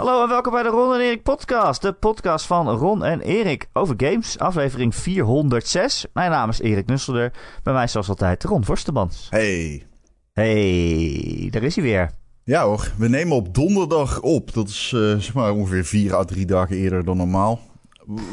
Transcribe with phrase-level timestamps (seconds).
[0.00, 1.82] Hallo en welkom bij de Ron en Erik podcast.
[1.82, 4.38] De podcast van Ron en Erik over games.
[4.38, 6.06] Aflevering 406.
[6.12, 7.32] Mijn naam is Erik Nusselder.
[7.62, 9.26] Bij mij zoals altijd Ron Vorstemans.
[9.30, 9.86] Hey.
[10.32, 12.10] Hey, daar is hij weer.
[12.44, 14.52] Ja hoor, we nemen op donderdag op.
[14.52, 17.60] Dat is uh, zeg maar ongeveer vier à drie dagen eerder dan normaal.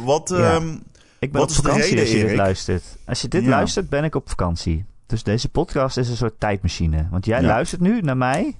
[0.04, 0.38] Wat, Ja.
[0.56, 0.70] ehm,
[1.20, 2.84] Ik ben Wat op is de vakantie reden, als je dit luistert.
[3.06, 3.50] Als je dit Ja.
[3.50, 4.86] luistert, ben ik op vakantie.
[5.06, 7.07] Dus deze podcast is een soort tijdmachine.
[7.11, 7.47] Want jij Ja.
[7.47, 8.60] luistert nu naar mij,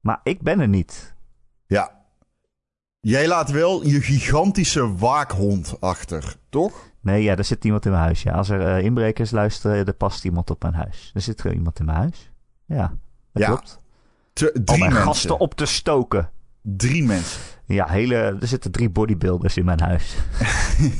[0.00, 1.14] maar ik ben er niet.
[1.66, 2.00] ja.
[3.06, 6.90] Jij laat wel je gigantische waakhond achter, toch?
[7.00, 8.22] Nee, ja, er zit iemand in mijn huis.
[8.22, 8.32] Ja.
[8.32, 11.10] Als er eh, inbrekers luisteren, er past iemand op mijn huis.
[11.14, 12.30] Er zit er iemand in mijn huis.
[12.66, 12.96] Ja,
[13.32, 13.46] dat Ja.
[13.46, 13.80] klopt.
[14.32, 16.30] Te- Om mijn gasten op te stoken.
[16.62, 17.40] Drie mensen.
[17.64, 20.16] Ja, hele, er zitten drie bodybuilders in mijn huis.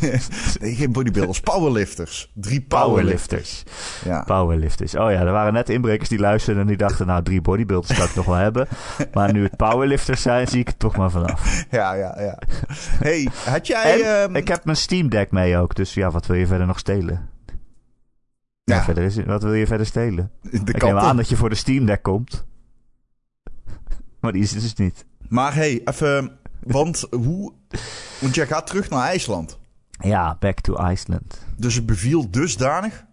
[0.61, 2.31] nee, geen bodybuilders, powerlifters.
[2.35, 3.63] Drie powerlifters.
[3.63, 4.05] Powerlifters.
[4.05, 4.23] Ja.
[4.23, 4.95] Powerlifters.
[4.95, 7.07] Oh ja, er waren net inbrekers die luisterden en die dachten...
[7.07, 8.69] nou, drie bodybuilders kan ik nog wel hebben.
[9.13, 11.67] Maar nu het powerlifters zijn, zie ik het toch maar vanaf.
[11.71, 12.39] ja, ja, ja.
[12.99, 14.01] hey, had jij...
[14.01, 15.75] En ehm, ik heb mijn Steam Deck mee ook.
[15.75, 17.29] Dus ja, wat wil je verder nog stelen?
[18.65, 18.75] Ja.
[18.75, 18.83] Ja.
[18.83, 20.31] verder is, wat wil je verder stelen?
[20.41, 22.45] de ik neem aan dat je voor de Steam Deck komt.
[24.21, 25.07] Maar die is het dus niet.
[25.33, 26.39] Maar hey, even...
[26.61, 27.53] Want hoe...
[28.21, 29.59] Want jij gaat terug naar IJsland.
[29.91, 31.47] Ja, back to Iceland.
[31.57, 33.05] Dus het beviel dusdanig...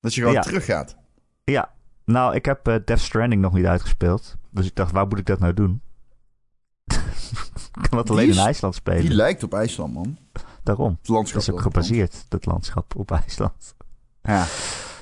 [0.00, 0.40] Dat je gewoon Ja.
[0.42, 0.96] terug gaat.
[1.44, 1.70] Ja,
[2.04, 4.36] nou, ik heb eh, Death Stranding nog niet uitgespeeld.
[4.50, 5.82] Dus ik dacht, waar moet ik dat nou doen?
[7.82, 9.00] ik kan dat alleen is- in IJsland spelen.
[9.00, 10.18] Die lijkt op IJsland, man.
[10.62, 10.96] Daarom.
[11.00, 11.40] Het landschap.
[11.40, 13.74] Is ook gebaseerd, dat landschap, op IJsland.
[14.22, 14.46] Ja.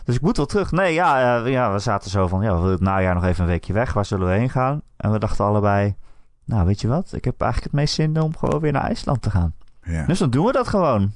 [0.09, 0.71] Dus ik moet wel terug.
[0.71, 3.43] Nee, ja, eh, ja we zaten zo van, ja, we willen het najaar nog even
[3.43, 3.93] een weekje weg.
[3.93, 4.83] Waar zullen we heen gaan?
[4.97, 5.97] En we dachten allebei,
[6.45, 7.13] nou, weet je wat?
[7.13, 9.55] Ik heb eigenlijk het meest zin om gewoon weer naar IJsland te gaan.
[9.83, 10.07] ja.
[10.07, 11.13] Dus dan doen we dat gewoon.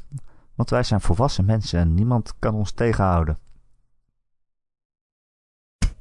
[0.55, 3.39] Want wij zijn volwassen mensen en niemand kan ons tegenhouden.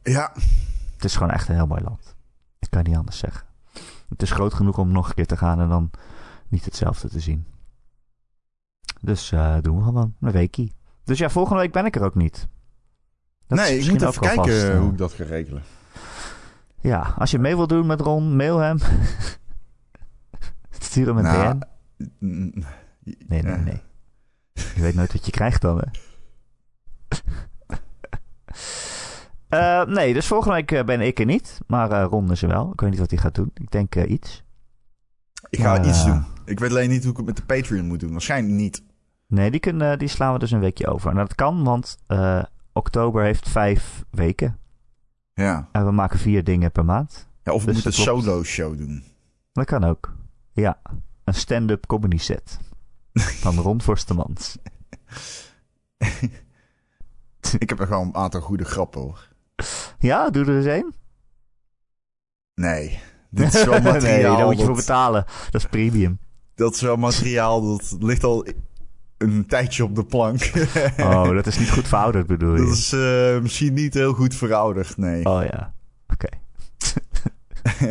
[0.04, 0.32] Ja.
[0.96, 2.16] Het is gewoon echt een heel mooi land.
[2.60, 3.48] Ik kan niet anders zeggen.
[4.10, 5.90] Het is groot genoeg om nog een keer te gaan en dan
[6.48, 7.46] niet hetzelfde te zien.
[9.02, 10.74] Dus eh, doen we gewoon een weekie.
[11.04, 12.48] Dus ja, volgende week ben ik er ook niet.
[13.52, 15.64] Dat nee, ik moet even kijken hoe ik dat ga regelen.
[16.80, 18.78] Ja, als je mee wilt doen met Ron, mail hem.
[20.80, 22.62] Stuur hem een Nou, DM.
[23.28, 23.82] Nee, nee, nee.
[24.54, 25.86] Je weet nooit wat je krijgt dan, hè?
[29.50, 31.60] Eh, nee, dus volgende week eh, ben ik er niet.
[31.68, 32.72] Maar eh, Ron is er wel.
[32.72, 33.52] Ik weet niet wat hij gaat doen.
[33.54, 34.44] Ik denk iets.
[35.50, 36.26] Ik ga Maar, iets doen.
[36.46, 38.12] Ik weet alleen niet hoe ik het met de Patreon moet doen.
[38.12, 38.84] Waarschijnlijk niet.
[39.28, 41.10] Nee, die, kunnen, die slaan we dus een weekje over.
[41.10, 41.98] En dat kan, want
[42.74, 44.60] oktober heeft vijf weken.
[45.34, 45.70] Ja.
[45.72, 47.28] En we maken vier dingen per maand.
[47.44, 48.24] ja of we Dus moeten een dat klopt.
[48.26, 49.04] solo show doen.
[49.52, 50.14] Dat kan ook.
[50.52, 50.82] Ja,
[51.24, 52.60] een stand-up comedy set.
[53.14, 54.58] Van Ron Forstemans.
[57.60, 59.28] ik heb er gewoon een aantal goede grappen hoor.
[60.00, 60.94] Ja, doe er eens één.
[62.56, 63.00] Nee.
[63.30, 64.02] Dit is wel materiaal.
[64.12, 65.26] nee, daar moet je voor betalen.
[65.52, 66.20] Dat is premium.
[66.56, 68.46] dat is wel materiaal dat ligt al
[69.22, 70.40] een tijdje op de plank.
[70.98, 72.62] Oh, dat is niet goed verouderd bedoel je?
[72.62, 75.26] dat is eh, misschien niet heel goed verouderd, nee.
[75.26, 75.74] Oh ja,
[76.08, 76.28] oké.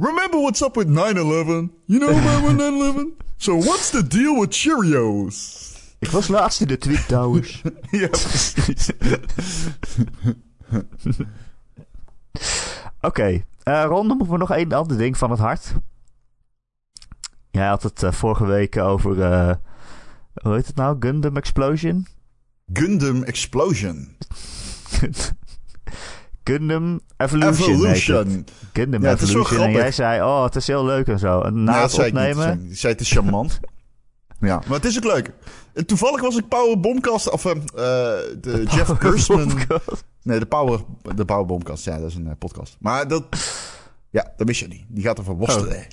[0.00, 1.70] Remember what's up with 9-11?
[1.86, 3.16] You know about 9-11?
[3.36, 5.74] So what's the deal with Cheerios?
[5.98, 7.62] Ik was laatst in de Twin Towers.
[7.90, 8.90] ja, precies.
[13.00, 15.72] Oké, Ron, dan moeten we nog één ander ding van het hart.
[17.50, 19.54] Jij had het eh, vorige week over, eh,
[20.42, 20.96] hoe heet het nou?
[21.00, 22.06] Gundam Explosion?
[22.72, 24.16] Gundam Explosion.
[26.44, 27.70] Gundam Evolution.
[27.70, 28.46] Evolution.
[28.72, 29.68] Gundam Ja, het is wel Evolution.
[29.68, 31.40] En jij zei, oh, het is heel leuk en zo.
[31.40, 32.66] En na Nou, het dat zei opnemen...
[32.66, 33.60] Die zei het is charmant.
[34.40, 35.32] ja, maar het is ook leuk.
[35.72, 37.62] En toevallig was ik Power Bombcast, of eh, eh,
[38.40, 39.52] de Jeff Gerstmann.
[40.22, 40.80] Nee, de Power,
[41.14, 41.84] de Power Bombcast.
[41.84, 42.76] Ja, dat is een podcast.
[42.80, 43.24] Maar dat,
[44.16, 44.84] ja, dat wist je niet.
[44.88, 45.86] Die gaat ervan worstelen.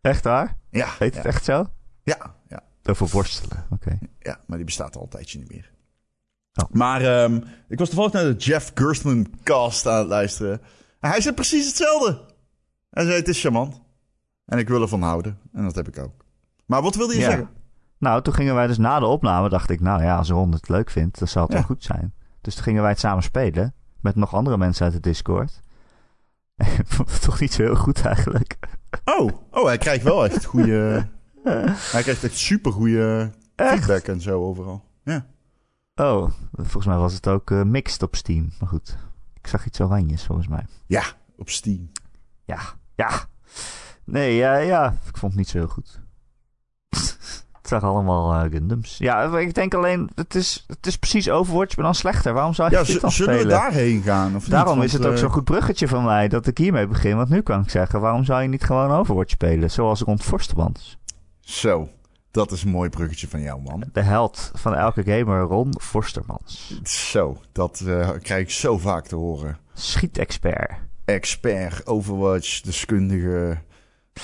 [0.00, 0.56] Echt waar?
[0.70, 1.66] Ja, Heet ja, het echt zo?
[2.02, 3.98] ja, ja, Over worstelen, oké.
[4.18, 5.70] ja, maar die bestaat al een tijdje niet meer.
[6.54, 6.70] Oh.
[6.70, 10.60] Maar ehm, ik was toevallig naar de Jeff Gerstmann cast aan het luisteren.
[11.00, 12.20] En hij zei precies hetzelfde.
[12.90, 13.80] Hij zei, het is charmant.
[14.44, 15.38] En ik wil ervan houden.
[15.52, 16.24] En dat heb ik ook.
[16.66, 17.26] Maar wat wilde je Ja.
[17.30, 17.48] zeggen?
[17.98, 20.68] Nou, toen gingen wij dus na de opname, dacht ik, nou ja, als Ron het
[20.68, 21.58] leuk vindt, dan zal het Ja.
[21.58, 22.14] wel goed zijn.
[22.40, 25.60] Dus toen gingen wij het samen spelen, met nog andere mensen uit de Discord.
[26.58, 28.58] Ik vond het toch niet zo heel goed eigenlijk.
[29.04, 31.08] Oh, oh hij krijgt wel echt goede...
[31.92, 34.84] hij krijgt echt super goede feedback en zo overal.
[35.04, 35.26] Ja.
[35.94, 38.52] Oh, volgens mij was het ook eh, mixed op Steam.
[38.60, 38.96] Maar goed,
[39.34, 40.66] ik zag iets oranjes volgens mij.
[40.86, 41.04] Ja,
[41.36, 41.90] op Steam.
[42.44, 42.60] Ja,
[42.94, 43.10] ja.
[44.04, 46.00] Nee, ja, ja, ik vond het niet zo heel goed.
[47.70, 48.96] Het zijn allemaal uh, Gundams.
[48.98, 52.32] Ja, ik denk alleen, het is, het is precies Overwatch, maar dan slechter.
[52.32, 53.52] Waarom zou je ja, dit dan zullen spelen?
[53.52, 54.36] we daarheen gaan?
[54.36, 54.84] Of Daarom niet?
[54.86, 57.16] is het ook eh, zo'n goed bruggetje van mij dat ik hiermee begin.
[57.16, 59.70] Want nu kan ik zeggen, waarom zou je niet gewoon Overwatch spelen?
[59.70, 60.98] Zoals rond Forstemans.
[61.40, 61.88] Zo,
[62.30, 63.84] dat is een mooi bruggetje van jou, man.
[63.92, 66.80] De held van elke gamer, Ron Forstermans.
[66.82, 69.58] Zo, dat eh, krijg ik zo vaak te horen.
[69.74, 70.72] Schietexpert.
[71.04, 73.58] Expert, Overwatch, deskundige.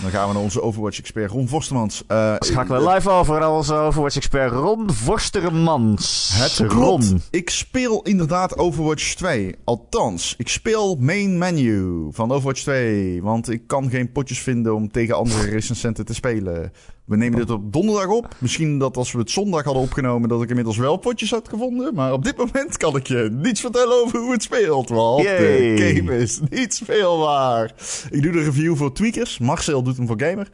[0.02, 2.02] Dan gaan we naar onze Overwatch-expert Ron Vostermans.
[2.06, 6.30] Eh, Schakelen live over naar onze Overwatch-expert Ron Forstermans.
[6.34, 6.68] Het Ron.
[6.68, 7.14] klopt.
[7.30, 9.54] Ik speel inderdaad Overwatch 2.
[9.64, 13.22] Althans, ik speel main menu van Overwatch 2.
[13.22, 16.72] Want ik kan geen potjes vinden om tegen andere recensenten te spelen.
[17.04, 18.34] We nemen dit op donderdag op.
[18.38, 20.28] Misschien dat als we het zondag hadden opgenomen...
[20.28, 21.94] dat ik inmiddels wel potjes had gevonden.
[21.94, 24.88] Maar op dit moment kan ik je niets vertellen over hoe het speelt.
[24.88, 25.76] Want Yay.
[25.76, 27.74] de game is niet speelbaar.
[28.10, 29.38] Ik doe de review voor tweakers.
[29.38, 30.50] Marcel doet hem voor gamer.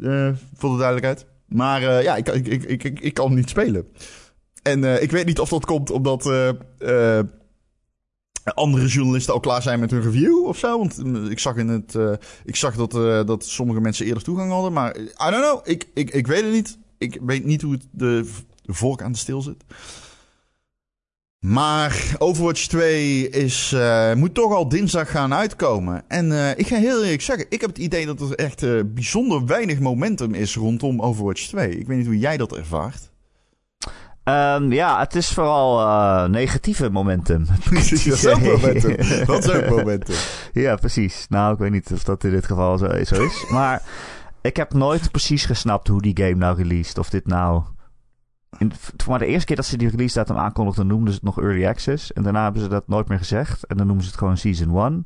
[0.00, 1.26] Eh, voor de duidelijkheid.
[1.46, 3.86] Maar eh, ja, ik, ik, ik, ik, kan hem niet spelen.
[4.62, 6.30] En eh, ik weet niet of dat komt omdat
[8.54, 10.78] andere journalisten al klaar zijn met hun review of zo.
[10.78, 12.12] Want mm, ik zag, in het, eh,
[12.44, 14.72] ik zag dat, eh, dat sommige mensen eerder toegang hadden.
[14.72, 15.60] Maar I don't know.
[15.64, 16.78] Ik, ik, ik weet het niet.
[16.98, 18.30] Ik weet niet hoe het de,
[18.66, 19.64] vork aan de steel zit.
[21.38, 26.04] Maar Overwatch 2 is, eh, moet toch al dinsdag gaan uitkomen.
[26.08, 28.80] En eh, ik ga heel eerlijk zeggen, ik heb het idee dat er echt eh,
[28.86, 31.78] bijzonder weinig momentum is rondom Overwatch 2.
[31.78, 33.10] Ik weet niet hoe jij dat ervaart.
[34.28, 37.44] Ehm, ja, het is vooral eh, negatieve momentum.
[37.70, 38.96] dat is ook momentum.
[39.26, 40.14] Dat is ook momentum.
[40.52, 41.26] Ja, precies.
[41.28, 43.46] Nou, ik weet niet of dat in dit geval zo, zo is.
[43.50, 43.82] maar
[44.40, 46.98] ik heb nooit precies gesnapt hoe die game nou released.
[46.98, 47.62] Of dit nou...
[48.58, 48.72] In,
[49.08, 51.66] maar de eerste keer dat ze die release datum aankondigden, noemden ze het nog Early
[51.66, 52.12] Access.
[52.12, 53.66] En daarna hebben ze dat nooit meer gezegd.
[53.66, 55.02] En dan noemen ze het gewoon Season 1.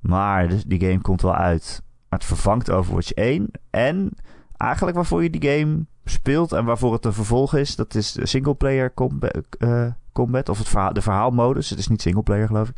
[0.00, 1.82] Maar die game komt wel uit.
[2.08, 3.50] Maar het vervangt Overwatch 1.
[3.70, 4.10] En
[4.60, 8.26] eigenlijk waarvoor je die game speelt en waarvoor het een vervolg is, dat is de
[8.26, 11.70] singleplayer combat, eh, combat of het verhaal, de verhaalmodus.
[11.70, 12.76] Het is niet singleplayer, geloof ik.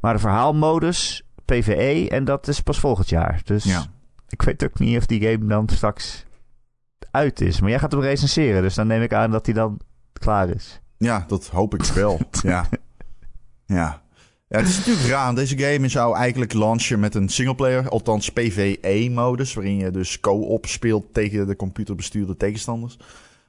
[0.00, 3.40] Maar de verhaalmodus, PvE, en dat is pas volgend jaar.
[3.44, 3.84] Dus Ja.
[4.28, 6.24] ik weet ook niet of die game dan straks
[7.10, 7.60] uit is.
[7.60, 9.80] Maar jij gaat hem recenseren, dus dan neem ik aan dat hij dan
[10.12, 10.80] klaar is.
[10.96, 12.20] Ja, dat hoop ik wel.
[12.42, 12.66] ja.
[13.66, 14.02] ja.
[14.48, 15.34] Ja, het is natuurlijk raar.
[15.34, 21.14] Deze game zou eigenlijk launchen met een singleplayer, althans PvE-modus, waarin je dus co-op speelt
[21.14, 22.98] tegen de computerbestuurde tegenstanders.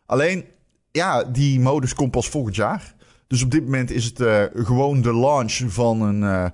[0.06, 0.46] Alleen,
[0.92, 2.96] ja, die modus komt pas volgend jaar.
[3.28, 6.46] Dus op dit moment is het eh, gewoon de launch van een eh,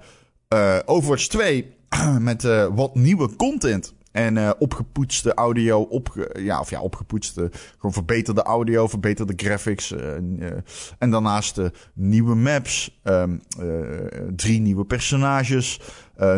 [0.48, 1.74] eh, Overwatch 2
[2.20, 2.44] met
[2.76, 3.93] wat nieuwe content.
[4.14, 9.92] En eh, opgepoetste audio, opge ja, of ja, opgepoetste, gewoon verbeterde audio, verbeterde graphics.
[9.92, 10.58] eh, eh,
[10.98, 11.62] en daarnaast
[11.94, 15.80] nieuwe maps, ehm, eh, drie nieuwe personages,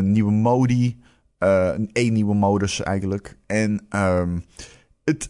[0.02, 1.02] nieuwe modi,
[1.92, 3.38] één nieuwe modus eigenlijk.
[3.46, 4.40] En ehm,
[5.04, 5.30] het,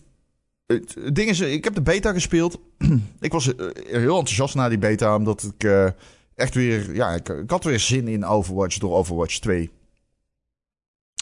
[0.66, 2.60] het, ding is, ik heb de beta gespeeld.
[3.20, 5.94] ik was heel enthousiast na die beta, omdat ik
[6.36, 9.72] echt weer, ja, ik, had weer zin in Overwatch door Overwatch 2.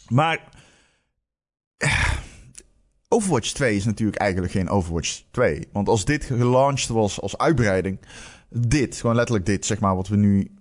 [0.08, 0.50] Maar
[3.14, 5.68] Overwatch 2 is natuurlijk eigenlijk geen Overwatch 2.
[5.72, 8.00] Want als dit gelaunched was als uitbreiding,
[8.50, 10.52] dit, gewoon letterlijk dit, zeg maar, wat we nu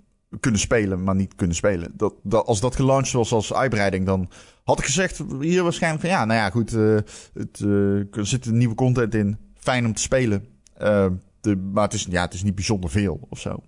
[0.40, 1.92] kunnen spelen, maar niet kunnen spelen.
[1.96, 4.30] Dat, dat, als dat gelaunched was als uitbreiding, dan
[4.64, 6.96] had ik gezegd hier waarschijnlijk van ja, nou ja, goed, eh,
[7.34, 10.46] het, eh, er zit nieuwe content in, fijn om te spelen.
[10.74, 11.06] Eh,
[11.40, 13.62] de, maar het is, ja, het is niet bijzonder veel of zo.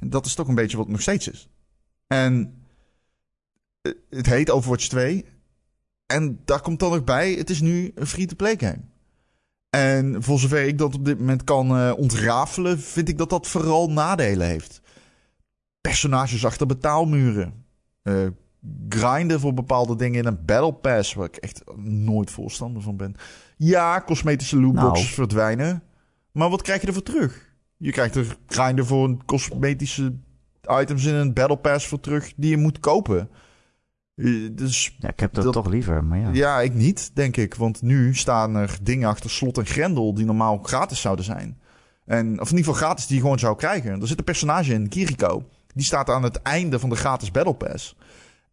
[0.00, 1.48] Dat is toch een beetje wat het nog steeds is.
[2.06, 2.62] En
[4.10, 5.24] het heet Overwatch 2.
[6.06, 8.80] En daar komt dan nog bij, het is nu een free-to-play game.
[9.70, 13.46] En voor zover ik dat op dit moment kan eh, ontrafelen, vind ik dat dat
[13.46, 14.80] vooral nadelen heeft.
[15.80, 17.64] Personages achter betaalmuren.
[18.02, 18.26] Eh,
[18.88, 23.14] grinden voor bepaalde dingen in een battle pass, waar ik echt nooit voorstander van ben.
[23.56, 25.14] Ja, cosmetische lootboxes Nou.
[25.14, 25.82] verdwijnen.
[26.32, 27.52] Maar wat krijg je ervoor terug?
[27.76, 30.14] Je krijgt er grinden voor een cosmetische
[30.80, 33.28] items in een battle pass voor terug die je moet kopen.
[34.16, 36.30] Eh, Dus Ja, ik heb dat, Dat- toch liever, maar ja.
[36.32, 37.54] ja, ik niet, denk ik.
[37.54, 41.58] Want nu staan er dingen achter slot en grendel die normaal gratis zouden zijn.
[42.06, 44.00] En, of in ieder geval gratis die je gewoon zou krijgen.
[44.00, 45.44] Er zit een personage in, Kiriko.
[45.74, 47.96] Die staat aan het einde van de gratis Battle Pass.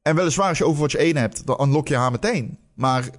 [0.01, 2.58] En weliswaar als je Overwatch 1 hebt, dan unlock je haar meteen.
[2.74, 3.10] Maar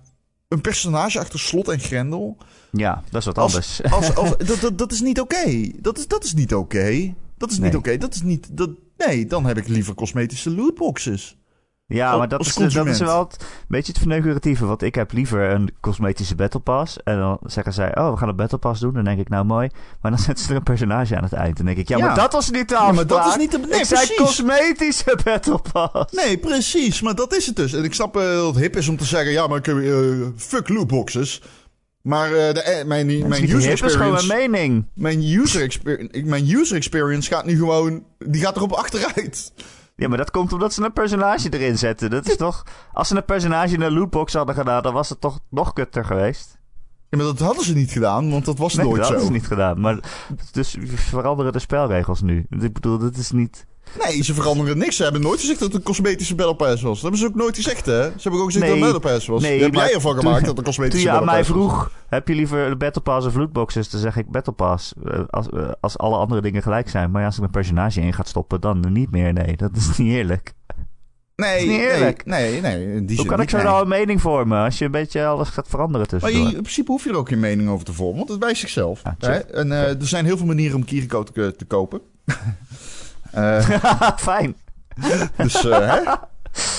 [0.49, 2.37] een personage achter slot en grendel...
[2.71, 3.83] Ja, dat is wat Als- anders.
[3.83, 5.71] Als, als, dat, dat, dat is niet oké.
[5.81, 7.15] Dat is, dat is niet oké.
[7.39, 7.97] Dat is niet oké.
[7.99, 8.49] Dat is niet...
[8.57, 11.37] Dat, nee, dan heb ik liever cosmetische lootboxes.
[11.95, 14.67] Ja, maar dat is, dat is wel het, een beetje het verneukeratieve.
[14.67, 17.03] Want ik heb liever een cosmetische Battle Pass.
[17.03, 18.93] En dan zeggen zij, oh, we gaan een Battle Pass doen.
[18.95, 19.71] Dan denk ik, nou mooi.
[20.01, 21.57] Maar dan zetten ze er een personage aan het eind.
[21.57, 22.07] Dan denk ik, ja, Ja.
[22.07, 23.39] maar dat was niet de Ja, maar dat is afspraak.
[23.39, 23.59] niet de...
[23.59, 24.17] Nee, ik zei precies.
[24.17, 26.13] cosmetische Battle Pass.
[26.13, 27.01] Nee, precies.
[27.01, 27.73] Maar dat is het dus.
[27.73, 29.33] En ik snap eh, dat het hip is om te zeggen...
[29.33, 29.93] Ja, maar ik heb, eh,
[30.37, 31.43] fuck lootboxes.
[32.03, 33.85] Maar uh, de, mijn, mijn user experience...
[33.85, 34.87] is gewoon mijn mening.
[34.95, 38.05] Mijn user, experience, mijn user experience gaat nu gewoon...
[38.19, 39.53] Die gaat erop achteruit.
[39.97, 42.11] Ja, maar dat komt omdat ze een personage erin zetten.
[42.11, 42.63] Dat is toch...
[42.93, 46.05] Als ze een personage in een lootbox hadden gedaan, dan was het toch nog kutter
[46.05, 46.61] geweest.
[47.09, 49.13] Ja, maar dat hadden ze niet gedaan, want dat was nee, nooit dat zo.
[49.13, 49.81] dat hadden ze niet gedaan.
[49.81, 49.99] Maar
[50.53, 52.47] dus veranderen de spelregels nu.
[52.51, 53.67] Ik bedoel, dat is niet...
[53.99, 54.97] Nee, ze veranderen niks.
[54.97, 56.93] Ze hebben nooit gezegd dat het een cosmetische Battle Pass was.
[56.93, 58.03] Dat hebben ze ook nooit gezegd, hè?
[58.03, 59.43] Ze hebben ook gezegd dat het een Battle Pass was.
[59.43, 61.47] Nee, heb jij ervan gemaakt dat het een cosmetische Battle Pass was.
[61.47, 63.91] Toen je aan mij vroeg, heb je liever de Battle Pass of lootboxes?
[63.91, 64.93] Dan zeg ik Battle Pass.
[65.05, 67.11] Eh, als, eh, als alle andere dingen gelijk zijn.
[67.11, 69.33] Maar ja, als ik mijn personage in gaat stoppen, dan niet meer.
[69.33, 70.53] Nee, dat is niet eerlijk.
[71.37, 72.25] Nee, niet eerlijk.
[72.27, 72.77] nee, nee.
[72.87, 75.49] nee die Hoe kan ik zo nou een mening vormen als je een beetje alles
[75.49, 76.33] gaat veranderen tussen?
[76.33, 78.61] Maar in principe hoef je er ook geen mening over te vormen, want het wijst
[78.61, 79.03] zichzelf.
[79.19, 79.33] hè?
[79.33, 82.01] En uh, er zijn heel veel manieren om Kiriko te, te kopen.
[83.35, 84.57] uh, Fijn.
[85.37, 86.05] Dus uh, hè?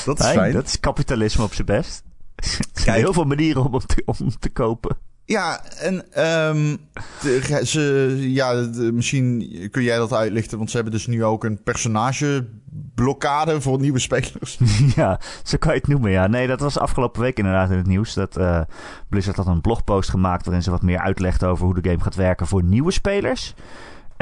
[0.06, 2.04] dat is fijn, Dat is kapitalisme op zijn best.
[2.36, 4.98] er zijn heel veel manieren om te, om te kopen.
[5.26, 6.78] Ja, en um,
[7.22, 11.64] de, ze, ja, misschien kun jij dat uitlichten, want ze hebben dus nu ook een
[11.64, 14.58] personageblokkade voor nieuwe spelers.
[14.96, 16.28] ja, zo kan je het noemen, ja.
[16.28, 18.14] Nee, dat was afgelopen week inderdaad in het nieuws.
[18.14, 18.62] Dat uh,
[19.10, 22.16] Blizzard had een blogpost gemaakt waarin ze wat meer uitlegde over hoe de game gaat
[22.16, 23.54] werken voor nieuwe spelers.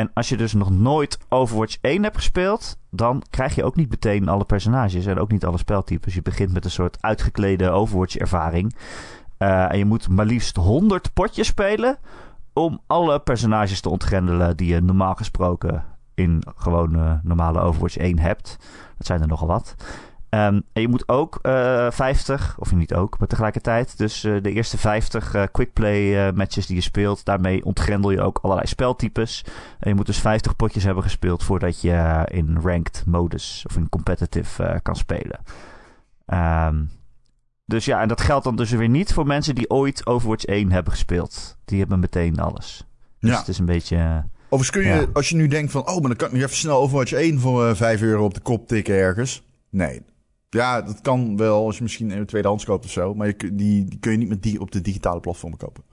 [0.01, 3.89] En als je dus nog nooit Overwatch 1 hebt gespeeld, dan krijg je ook niet
[3.89, 6.13] meteen alle personages en ook niet alle speltypes.
[6.13, 8.75] Je begint met een soort uitgeklede Overwatch-ervaring.
[9.39, 11.97] Uh, en je moet maar liefst 100 potjes spelen
[12.53, 15.83] om alle personages te ontgrendelen die je normaal gesproken
[16.15, 18.57] in gewoon uh, normale Overwatch 1 hebt.
[18.97, 19.75] Dat zijn er nogal wat.
[20.33, 24.41] Um, en je moet ook uh, eh, 50, of niet ook, maar tegelijkertijd, dus uh,
[24.41, 29.45] de eerste 50 uh, quickplay matches die je speelt, daarmee ontgrendel je ook allerlei speltypes.
[29.79, 33.89] En je moet dus 50 potjes hebben gespeeld voordat je in ranked modus of in
[33.89, 35.39] competitive kan spelen.
[36.25, 36.89] Um,
[37.71, 40.71] dus ja, en dat geldt dan dus weer niet voor mensen die ooit Overwatch 1
[40.71, 41.57] hebben gespeeld.
[41.65, 42.87] Die hebben meteen alles.
[43.19, 43.37] Dus ja.
[43.37, 44.25] het is een beetje...
[44.49, 45.87] Overigens kun je, als je nu denkt van...
[45.87, 48.33] Oh, maar dan kan ik nu even snel Overwatch 1 voor uh, 5 euro op
[48.33, 49.43] de kop tikken ergens.
[49.69, 50.01] Nee.
[50.55, 53.15] Ja, dat kan wel als je misschien een tweedehands koopt of zo.
[53.15, 55.83] Maar je, die, die kun je niet met die op de digitale platformen kopen.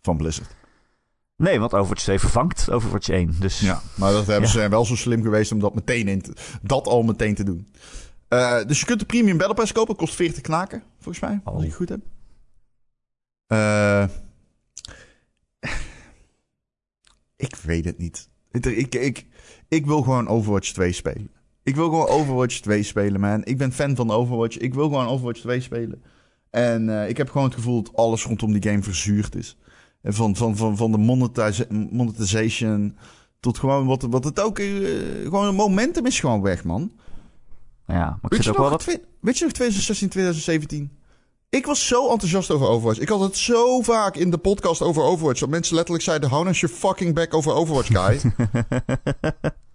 [0.00, 0.56] Van Blizzard.
[1.36, 3.36] Nee, want Overwatch 2 vervangt Overwatch 1.
[3.40, 3.60] Dus...
[3.60, 6.32] Ja, maar dat hebben ze wel zo slim geweest om dat, meteen in te,
[6.62, 7.72] dat al meteen te doen.
[8.28, 9.96] Uh, dus je kunt de Premium Battle Pass kopen.
[9.96, 11.40] Kost 40 knaken, volgens mij.
[11.44, 12.00] Als ik het goed heb.
[13.48, 14.08] Uh,
[17.46, 18.28] ik weet het niet.
[18.50, 19.26] Ik, ik, ik,
[19.68, 21.30] ik wil gewoon Overwatch 2 spelen.
[21.68, 23.44] Ik wil gewoon Overwatch 2 spelen, man.
[23.44, 24.58] Ik ben fan van Overwatch.
[24.58, 26.02] Ik wil gewoon Overwatch 2 spelen.
[26.50, 29.56] En uh, ik heb gewoon het gevoel dat alles rondom die game verzuurd is.
[30.02, 30.98] En van, van, van, van de
[31.90, 32.96] monetization
[33.40, 34.58] tot gewoon wat, wat het ook...
[34.58, 34.88] Uh,
[35.22, 36.92] gewoon een momentum is gewoon weg, man.
[37.86, 38.84] Ja, maar ik weet, ook wel dat...
[39.20, 40.98] weet je nog 2016, 2017?
[41.48, 43.00] Ik was zo enthousiast over Overwatch.
[43.00, 45.40] Ik had het zo vaak in de podcast over Overwatch.
[45.40, 48.20] Dat mensen letterlijk zeiden: hou nou je fucking back over Overwatch, guy.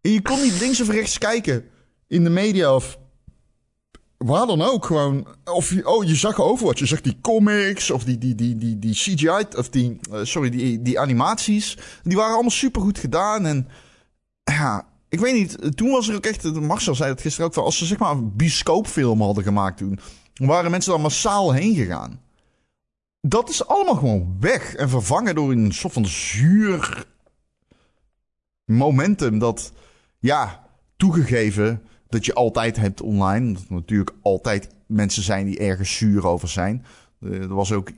[0.00, 1.64] en je kon niet links of rechts kijken
[2.06, 2.98] in de media of
[4.18, 4.84] waar dan ook.
[4.84, 6.78] Gewoon, of oh, je zag Overwatch.
[6.78, 10.50] Je zag die comics of die, die, die, die, die CGI, of die, uh, sorry,
[10.50, 11.78] die, die animaties.
[12.02, 13.46] Die waren allemaal super goed gedaan.
[13.46, 13.68] En
[14.44, 17.64] ja, ik weet niet, toen was er ook echt, Marcel zei het gisteren ook, van
[17.64, 19.98] als ze zeg maar een bioscoopfilm hadden gemaakt toen,
[20.34, 22.20] waren mensen dan massaal heen gegaan.
[23.20, 27.06] Dat is allemaal gewoon weg en vervangen door een soort van zuur
[28.64, 29.72] momentum dat,
[30.18, 33.52] ja, toegegeven dat je altijd hebt online.
[33.52, 36.84] Dat er natuurlijk altijd mensen zijn die ergens zuur over zijn.
[37.20, 37.90] Er was ook,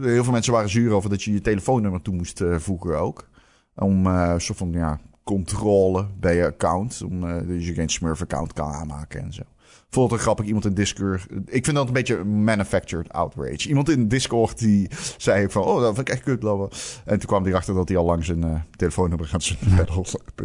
[0.00, 3.28] heel veel mensen waren zuur over dat je je telefoonnummer toe moest uh, voegen ook.
[3.74, 7.02] Om uh, soort van, ja, controle bij je account.
[7.02, 9.42] Om, uh, dus je geen Smurf-account kan aanmaken en zo.
[9.90, 11.26] Vond het grappig, iemand in Discord...
[11.46, 13.68] Ik vind dat een beetje manufactured outrage.
[13.68, 15.62] Iemand in Discord die zei van...
[15.62, 16.68] Oh, dat vind ik echt kut, bla,
[17.04, 19.30] En toen kwam hij erachter dat hij al lang zijn uh, telefoonnummer...
[19.32, 19.58] aan zijn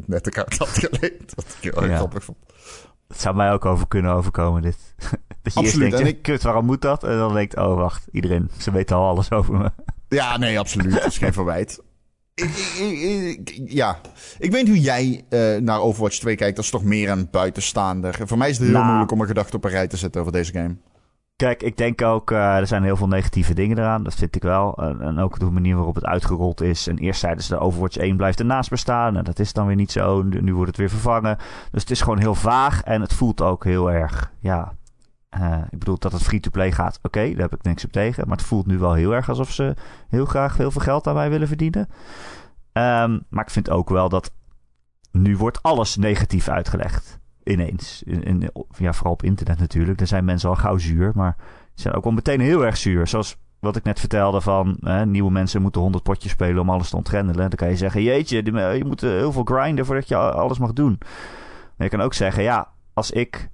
[0.06, 1.36] net account had geleend.
[1.36, 1.96] Dat ik heel ja.
[1.96, 2.38] grappig vond.
[3.08, 4.78] Het zou mij ook over kunnen overkomen, dit.
[5.42, 5.92] dat je absoluut.
[5.92, 6.22] denkt, ik...
[6.22, 7.04] kut, waarom moet dat?
[7.04, 9.72] En dan denkt, oh, wacht, iedereen, ze weten al alles over me.
[10.10, 10.92] Ja, nee, absoluut.
[10.92, 11.82] Dat is geen verwijt
[13.66, 14.00] ja,
[14.40, 16.56] ik weet hoe jij uh, naar Overwatch 2 kijkt.
[16.56, 18.18] Dat is toch meer een buitenstaander.
[18.26, 18.86] Voor mij is het heel nou.
[18.86, 20.76] moeilijk om een gedachte op een rij te zetten over deze game.
[21.36, 24.04] Kijk, ik denk ook, uh, er zijn heel veel negatieve dingen eraan.
[24.04, 24.76] Dat vind ik wel.
[24.78, 26.88] En, en, ook de manier waarop het uitgerold is.
[26.88, 29.18] En eerst zeiden ze de Overwatch 1 blijft ernaast bestaan.
[29.18, 30.22] En dat is dan weer niet zo.
[30.22, 31.38] Nu wordt het weer vervangen.
[31.72, 32.84] Dus het is gewoon heel vaag.
[32.84, 34.74] En het voelt ook heel erg, ja,
[35.40, 37.00] uh, ik bedoel dat het free-to-play gaat.
[37.02, 38.28] Oké, daar heb ik niks op tegen.
[38.28, 39.74] Maar het voelt nu wel heel erg alsof ze
[40.08, 41.88] heel graag heel veel geld aan mij willen verdienen.
[42.74, 44.32] Um, maar ik vind ook wel dat
[45.12, 47.20] nu wordt alles negatief uitgelegd.
[47.44, 48.04] Ineens.
[48.04, 49.98] In, ja, vooral op internet natuurlijk.
[49.98, 51.12] Daar zijn mensen al gauw zuur.
[51.16, 51.36] Maar
[51.74, 53.08] ze zijn ook wel meteen heel erg zuur.
[53.08, 56.96] Zoals wat ik net vertelde van nieuwe mensen moeten 100 potjes spelen om alles te
[56.96, 57.50] ontgrendelen.
[57.50, 58.44] Dan kan je zeggen, jeetje,
[58.78, 60.98] je moet heel veel grinden voordat je alles mag doen.
[61.78, 63.50] Maar je kan ook zeggen, ja, als ik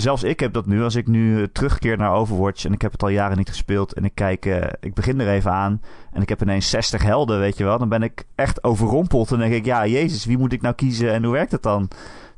[0.00, 0.82] zelfs ik heb dat nu.
[0.82, 3.92] Als ik nu eh, terugkeer naar Overwatch en ik heb het al jaren niet gespeeld
[3.92, 7.38] en ik kijk, uh, ik begin er even aan en ik heb ineens 60 helden,
[7.38, 7.78] weet je wel.
[7.78, 11.12] Dan ben ik echt overrompeld en denk ik, ja, jezus, wie moet ik nou kiezen
[11.12, 11.88] en hoe werkt het dan?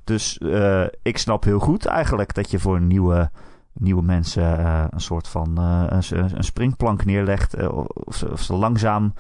[0.05, 3.31] Dus uh, ik snap heel goed eigenlijk dat je voor nieuwe,
[3.73, 7.69] nieuwe mensen een soort van een, een, springplank neerlegt
[8.07, 9.15] of ze, of langzaam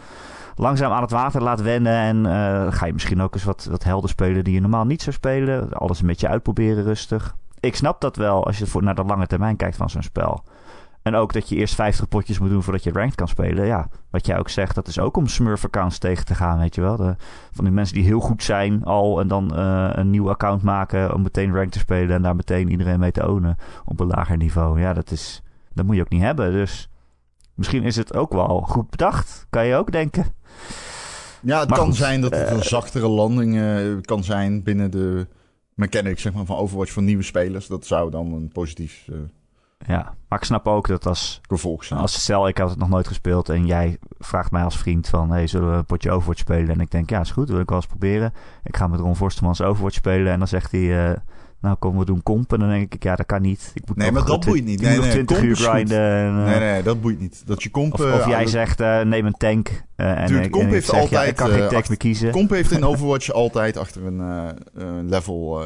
[0.55, 2.27] langzaam aan het water laat wennen.
[2.27, 5.15] En ga je misschien ook eens wat, wat helden spelen die je normaal niet zou
[5.15, 5.73] spelen.
[5.73, 9.27] Alles een beetje uitproberen rustig ik snap dat wel als je voor, naar de lange
[9.27, 10.45] termijn kijkt van zo'n spel.
[11.03, 13.67] En ook dat je eerst 50 potjes moet doen voordat je ranked kan spelen.
[13.67, 16.81] Ja, wat jij ook zegt, dat is ook om smurf-accounts tegen te gaan, weet je
[16.81, 16.97] wel.
[16.97, 17.17] De,
[17.53, 21.15] van die mensen die heel goed zijn al en dan uh, een nieuw account maken
[21.15, 24.37] om meteen ranked te spelen en daar meteen iedereen mee te ownen op een lager
[24.37, 24.81] niveau.
[24.81, 26.53] Ja, dat is, dat moet je ook niet hebben.
[26.53, 26.89] Dus
[27.55, 30.25] misschien is het ook wel goed bedacht, kan je ook denken.
[31.43, 35.27] Ja, het kan zijn dat het een eh, zachtere landing uh, kan zijn binnen de
[35.81, 37.67] mechanic zeg maar, van Overwatch voor nieuwe spelers.
[37.67, 39.07] Dat zou dan een positief...
[39.11, 39.17] Uh,
[39.87, 41.41] ja, maar ik snap ook dat als...
[41.49, 42.01] Gevolg zijn.
[42.01, 45.31] Als stel, ik had het nog nooit gespeeld en jij vraagt mij als vriend van...
[45.31, 46.69] Hey, zullen we een potje Overwatch spelen?
[46.69, 48.33] En ik denk, ja, is goed, wil ik wel eens proberen.
[48.65, 51.11] Ik ga met Ron Forstemans Overwatch spelen en dan zegt hij...
[51.11, 51.17] Uh,
[51.61, 52.53] nou, kom we doen komp.
[52.53, 53.71] En dan denk ik, ja, dat kan niet.
[53.75, 54.81] Ik moet nee, maar dat boeit niet.
[54.81, 55.99] Nee, nee, 20 uur grinden.
[55.99, 57.43] En, uh, nee, nee, dat boeit niet.
[57.47, 57.93] Dat je komp...
[57.93, 59.69] Of, of jij zegt, uh, neem een tank.
[59.97, 61.23] Uh, Dude, en, komp en heeft zeg, altijd...
[61.23, 62.31] Ja, ik kan geen tank meer kiezen.
[62.31, 65.65] Komp heeft in Overwatch altijd achter een level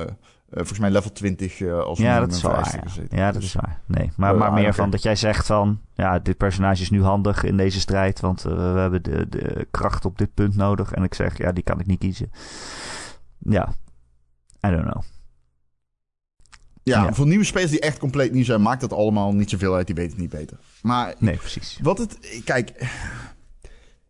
[0.55, 3.17] uh, volgens mij level 20 uh, als ja, dat is waar, ja.
[3.17, 3.33] ja.
[3.33, 3.81] dat is waar.
[3.87, 5.81] Nee, maar, uh, maar meer van dat jij zegt van...
[5.95, 8.21] Ja, dit personage is nu handig in deze strijd...
[8.21, 10.93] want we hebben de, de kracht op dit punt nodig.
[10.93, 12.31] En ik zeg, ja, die kan ik niet kiezen.
[13.39, 13.75] Ja,
[14.67, 15.03] I don't know.
[16.85, 18.63] Ja, voor nieuwe spelers die echt compleet nieuw zijn...
[18.63, 19.87] maakt dat allemaal niet zoveel uit.
[19.87, 20.59] Die weten het niet beter.
[20.83, 21.79] Maar nee, precies.
[21.83, 22.19] Wat het...
[22.45, 22.73] Kijk...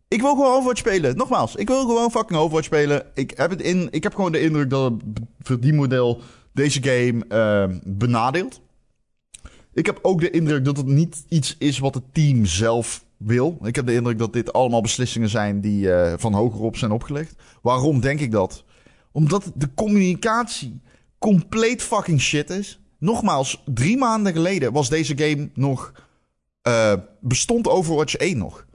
[0.09, 1.17] Ik wil gewoon Overwatch spelen.
[1.17, 3.07] Nogmaals, ik wil gewoon fucking Overwatch spelen.
[3.15, 6.21] Ik heb, het in, ik heb gewoon de indruk dat het verdienmodel
[6.53, 8.61] deze game uh, benadeelt.
[9.73, 13.59] Ik heb ook de indruk dat het niet iets is wat het team zelf wil.
[13.63, 17.35] Ik heb de indruk dat dit allemaal beslissingen zijn die uh, van hogerop zijn opgelegd.
[17.63, 18.65] Waarom denk ik dat?
[19.13, 20.81] Omdat de communicatie
[21.25, 22.81] compleet fucking shit is.
[22.99, 25.93] Nogmaals, drie maanden geleden was deze game nog.
[26.69, 28.67] Uh, bestond Overwatch 1 nog.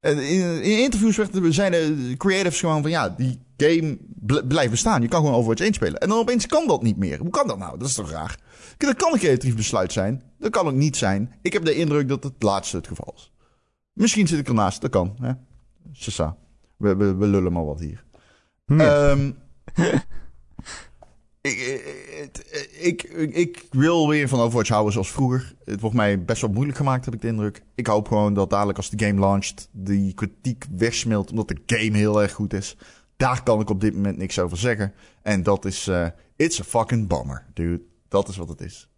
[0.00, 0.18] In,
[0.62, 3.98] in interviews werd, zijn de creatives gewoon van ja, die game
[4.48, 5.02] blijft bestaan.
[5.02, 6.00] Je kan gewoon Overwatch 1 spelen.
[6.00, 7.18] En dan opeens kan dat niet meer.
[7.18, 7.78] Hoe kan dat nou?
[7.78, 8.38] Dat is toch raar?
[8.76, 10.22] Dat kan een creatief besluit zijn.
[10.38, 11.34] Dat kan ook niet zijn.
[11.42, 13.32] Ik heb de indruk dat het laatste het geval is.
[13.92, 14.80] Misschien zit ik ernaast.
[14.80, 15.16] Dat kan.
[15.20, 15.32] Hè?
[15.92, 16.36] Sessa.
[16.76, 18.04] We, we, we lullen maar wat hier.
[18.66, 19.10] Ja.
[19.10, 19.38] Um,
[21.46, 23.02] ik, ik,
[23.34, 25.54] ik, wil weer van Overwatch houden zoals vroeger.
[25.64, 27.62] Het wordt mij best wel moeilijk gemaakt, heb ik de indruk.
[27.74, 31.96] Ik hoop gewoon dat dadelijk als de game launcht, die kritiek wegsmelt omdat de game
[31.96, 32.76] heel erg goed is.
[33.16, 34.92] Daar kan ik op dit moment niks over zeggen.
[35.22, 36.06] En dat is, uh,
[36.36, 37.82] it's a fucking bummer, dude.
[38.08, 38.88] Dat is wat het is.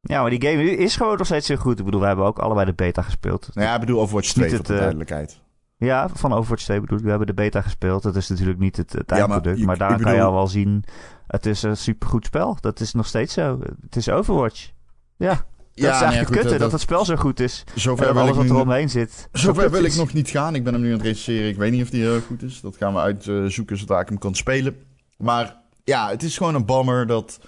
[0.00, 1.78] Ja, maar die game is gewoon nog steeds heel goed.
[1.78, 3.48] Ik bedoel, we hebben ook allebei de beta gespeeld.
[3.52, 5.40] Nou ja, ik bedoel Overwatch 2 voor de duidelijkheid.
[5.78, 7.04] Ja, van Overwatch 2 bedoel ik.
[7.04, 8.02] We hebben de beta gespeeld.
[8.02, 9.64] Dat is natuurlijk niet het, het eindproduct.
[9.64, 10.84] maar, daar kan je al wel zien...
[11.26, 12.56] Het is een supergoed spel.
[12.60, 13.60] Dat is nog steeds zo.
[13.80, 14.70] Het is Overwatch.
[15.16, 15.28] Ja.
[15.28, 17.64] Dat ja, is eigenlijk nee, kutte, dat, het spel zo goed is.
[17.74, 19.28] Zover en alles wat er omheen zit.
[19.32, 20.54] Zover wil ik nog niet gaan.
[20.54, 21.48] Ik ben hem nu aan het recenseren.
[21.48, 22.60] Ik weet niet of die heel goed is.
[22.60, 24.76] Dat gaan we uitzoeken zodra ik hem kan spelen.
[25.16, 27.40] Maar ja, het is gewoon een bummer dat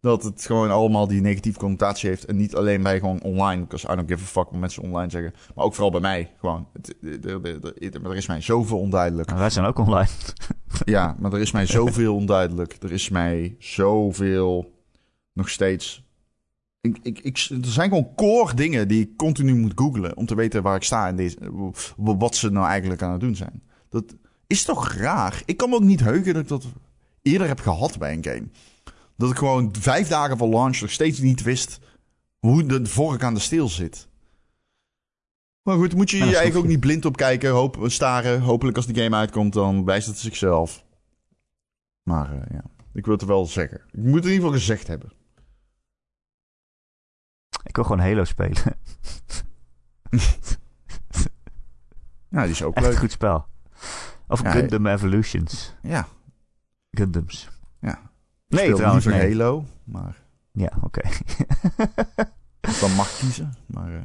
[0.00, 2.24] dat het gewoon allemaal die negatieve connotatie heeft.
[2.24, 3.62] En niet alleen bij gewoon online.
[3.62, 5.32] Because I don't give a fuck wat mensen online zeggen.
[5.54, 6.32] Maar ook vooral bij mij.
[6.38, 6.68] Gewoon.
[8.02, 9.30] Er, is mij zoveel onduidelijk.
[9.30, 10.08] wij zijn ook online.
[10.84, 12.76] ja, maar er is mij zoveel onduidelijk.
[12.82, 14.74] Er is mij zoveel
[15.32, 16.04] nog steeds.
[16.80, 20.16] Ik, ik, ik, er zijn gewoon core dingen die ik continu moet googlen.
[20.16, 21.36] Om te weten waar ik sta en deze,
[21.96, 23.62] wat ze nou eigenlijk aan het doen zijn.
[23.88, 25.42] Dat is toch raar?
[25.44, 26.66] Ik kan me ook niet heugen dat ik dat
[27.22, 28.48] eerder heb gehad bij een game.
[29.16, 31.80] Dat ik gewoon vijf dagen van launch nog steeds niet wist
[32.38, 34.08] hoe de vork aan de steel zit.
[35.62, 38.40] Maar goed, moet je je eigenlijk ook niet blind op kijken, hoop, staren.
[38.40, 40.84] Hopelijk als die game uitkomt, dan wijst het zichzelf.
[42.02, 43.80] Maar uh, ja, ik wil het er wel zeggen.
[43.90, 45.12] Ik moet het in ieder geval gezegd hebben.
[47.62, 48.62] Ik wil gewoon Halo spelen.
[52.30, 52.96] ja, die is ook Echt leuk.
[52.96, 53.46] goed spel.
[54.28, 55.74] Of ja, Gundam Evolutions.
[55.82, 56.08] Ja.
[56.90, 57.48] Gundams.
[57.80, 58.10] Ja.
[58.48, 59.04] Nee, trouwens.
[59.04, 60.22] Liever Halo, maar...
[60.52, 61.00] Ja, oké.
[62.66, 62.80] Okay.
[62.80, 63.90] dan mag kiezen, maar...
[63.90, 64.00] Uh...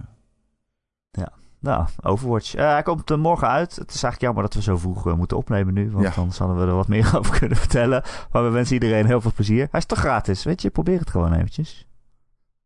[1.12, 2.56] Ja, nou, Overwatch.
[2.56, 3.76] Uh, hij komt uh, morgen uit.
[3.76, 5.92] Het is eigenlijk jammer dat we zo vroeg moeten opnemen nu.
[5.92, 6.22] Want ja.
[6.22, 8.04] anders hadden we er wat meer over kunnen vertellen.
[8.32, 9.68] Maar we wensen iedereen heel veel plezier.
[9.72, 10.70] Hij is toch gratis, weet je?
[10.70, 11.88] Probeer het gewoon eventjes.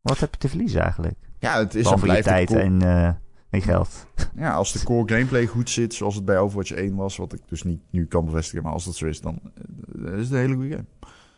[0.01, 1.17] Wat heb je te verliezen eigenlijk?
[1.39, 2.81] Ja, het is Behalve een tijd en...
[3.49, 4.05] en geld.
[4.35, 7.41] Ja, als de core gameplay goed zit, zoals het bij Overwatch 1 was, wat ik
[7.47, 9.39] dus niet nu kan bevestigen, maar als dat zo is, dan
[10.03, 10.85] is het een hele goede game.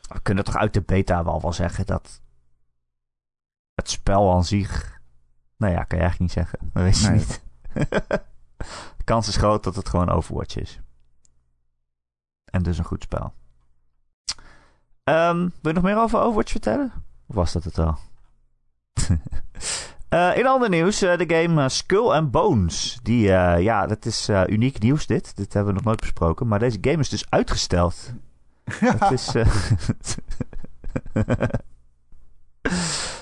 [0.08, 2.22] We kunnen toch uit de beta wel wel zeggen dat
[3.74, 5.00] het spel aan zich...
[5.58, 6.60] Nou ja, kan je eigenlijk niet zeggen.
[6.74, 7.44] Dat weet je niet.
[8.98, 10.80] de kans is groot dat het gewoon Overwatch is.
[12.46, 13.34] En dus een goed spel.
[15.04, 16.92] Um, wil je nog meer over Overwatch vertellen?
[17.28, 17.98] Of was dat het al?
[20.10, 23.00] uh, in ander nieuws, uh, de game uh, Skull and Bones.
[23.04, 23.22] Die,
[23.60, 25.36] ja, dat is uniek nieuws dit.
[25.36, 26.48] Dit hebben we nog nooit besproken.
[26.48, 28.14] Maar deze game is dus uitgesteld.
[28.70, 29.32] Het is...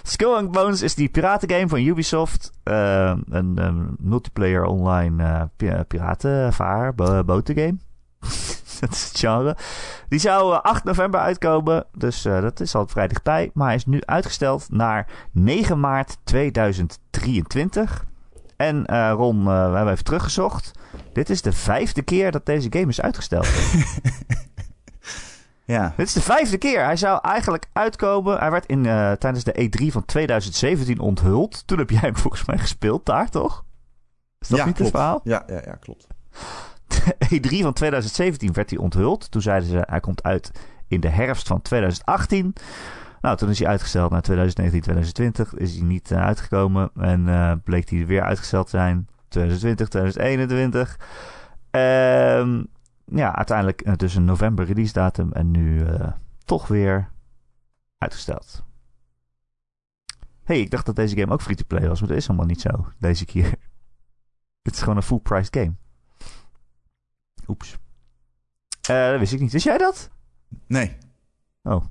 [0.04, 2.52] Skull and Bones is die piratengame van Ubisoft.
[2.64, 5.50] een, een, multiplayer online
[5.88, 7.78] piratenvaar, botengame.
[8.80, 9.56] dat is het genre.
[10.10, 11.86] Die zou 8 eh, november uitkomen.
[11.92, 13.52] Dus uh, dat is al vrij dichtbij.
[13.54, 18.06] Maar hij is nu uitgesteld naar 9 maart 2023.
[18.56, 20.72] En uh, Ron, uh, we hebben even teruggezocht.
[21.14, 23.48] Dit is de vijfde keer dat deze game is uitgesteld.
[25.66, 25.94] ja.
[25.98, 26.84] Dit is de vijfde keer.
[26.84, 28.38] Hij zou eigenlijk uitkomen.
[28.38, 28.84] Hij werd in,
[29.20, 31.68] tijdens de E3 van 2017 onthuld.
[31.68, 33.66] Toen heb jij hem volgens mij gespeeld daar, toch?
[34.40, 34.92] Is dat ja, niet klopt.
[34.92, 35.22] het verhaal?
[35.24, 36.08] Ja, ja, ja, klopt.
[37.36, 39.32] E3 van 2017 werd hij onthuld.
[39.32, 40.52] Toen zeiden ze hij komt uit
[40.88, 42.54] in de herfst van 2018.
[43.22, 45.54] Nou, toen is hij uitgesteld naar 2019, 2020.
[45.54, 46.92] Is hij niet uh, uitgekomen.
[46.96, 49.08] En uh, bleek hij weer uitgesteld te zijn.
[49.28, 51.00] 2020, 2021.
[51.72, 52.68] Um,
[53.06, 55.32] ja, uiteindelijk uh, dus een november release datum.
[55.32, 55.86] En nu
[56.46, 57.12] toch weer
[57.98, 58.64] uitgesteld.
[60.44, 62.00] hey, ik dacht dat deze game ook free-to-play was.
[62.00, 63.56] Maar dat is helemaal niet zo deze keer.
[64.62, 65.74] Het is gewoon een full-priced game.
[67.48, 67.78] Oeps.
[68.92, 69.52] Uh, dat wist ik niet.
[69.52, 70.10] Wist jij dat?
[70.68, 70.98] Nee.
[71.64, 71.86] Oh.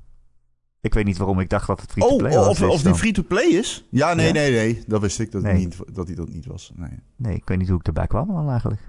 [0.80, 2.60] Ik weet niet waarom ik dacht dat het free-to-play oh, was.
[2.62, 3.86] Of, of die free-to-play is?
[3.90, 4.32] Ja, nee, Ja?
[4.32, 4.84] nee, nee.
[4.86, 5.54] Dat wist ik dat, Nee.
[5.54, 6.72] niet, dat hij dat niet was.
[6.74, 6.98] Nee.
[7.16, 8.80] Nee, ik weet niet hoe ik erbij kwam dan eigenlijk.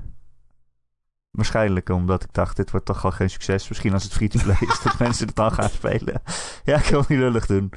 [1.36, 3.68] Waarschijnlijk omdat ik dacht, dit wordt toch al geen succes.
[3.70, 6.22] Misschien als het free-to-play is, dat mensen het dan gaan spelen.
[6.64, 7.70] Ja, ik wil niet lullig doen.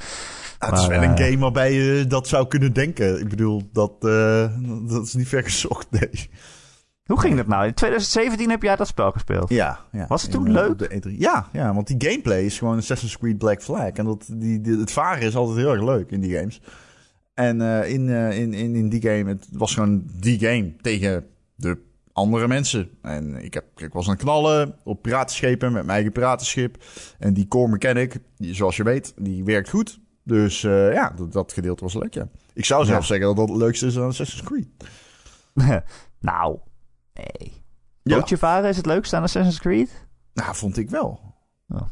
[0.59, 3.21] Ah, het is wel een eh, game waarbij je dat zou kunnen denken.
[3.21, 4.49] Ik bedoel, dat, eh,
[4.89, 6.31] dat is niet ver gezocht, nee.
[7.05, 7.67] Hoe ging dat nou?
[7.67, 9.49] In 2017 heb jij dat spel gespeeld.
[9.49, 10.07] Ja, ja.
[10.09, 10.79] Was het toen In, eh, leuk?
[10.79, 11.19] de E3.
[11.19, 13.91] Ja, ja, want die gameplay is gewoon Assassin's Creed Black Flag.
[13.91, 16.61] En dat, die, die- het varen is altijd heel erg leuk in die games.
[17.35, 21.79] En in, in, in, in die game, het was gewoon die game tegen de
[22.19, 22.91] andere mensen.
[23.03, 26.85] En ik, heb, ik was aan het knallen op piratenschepen met mijn eigen piratenschip.
[27.19, 30.01] En die core mechanic, die, zoals je weet, die werkt goed.
[30.25, 32.29] Dus eh, ja, dat, dat gedeelte was leuk, ja.
[32.55, 33.07] Ik zou zelf Ja.
[33.07, 34.69] zeggen dat dat het leukste is aan Assassin's Creed.
[36.21, 36.59] nou,
[37.15, 37.63] nee.
[38.03, 38.17] Ja.
[38.19, 40.07] Bootje varen is het leukste aan Assassin's Creed?
[40.35, 41.35] Nou, vond ik wel.
[41.69, 41.83] Oh.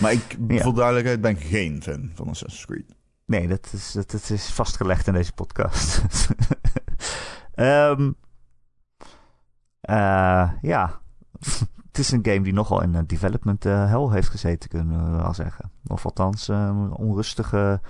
[0.00, 0.62] Maar ik, Ja.
[0.62, 2.94] voor duidelijkheid, ben geen fan van Assassin's Creed.
[3.26, 6.00] Nee, dat is, dat, dat is vastgelegd in deze podcast.
[7.54, 8.08] Ehm eh,
[10.60, 11.00] ja,
[11.88, 15.16] het is een game die nogal in een development eh, hell heeft gezeten, kunnen we
[15.16, 15.70] wel zeggen.
[15.86, 17.80] Of althans, eh, een onrustige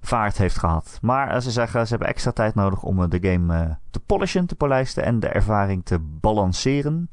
[0.00, 0.98] vaart heeft gehad.
[1.02, 4.00] Maar eh, ze zeggen, ze hebben extra tijd nodig om eh, de game eh, te
[4.00, 7.08] polishen, te polijsten en de ervaring te balanceren.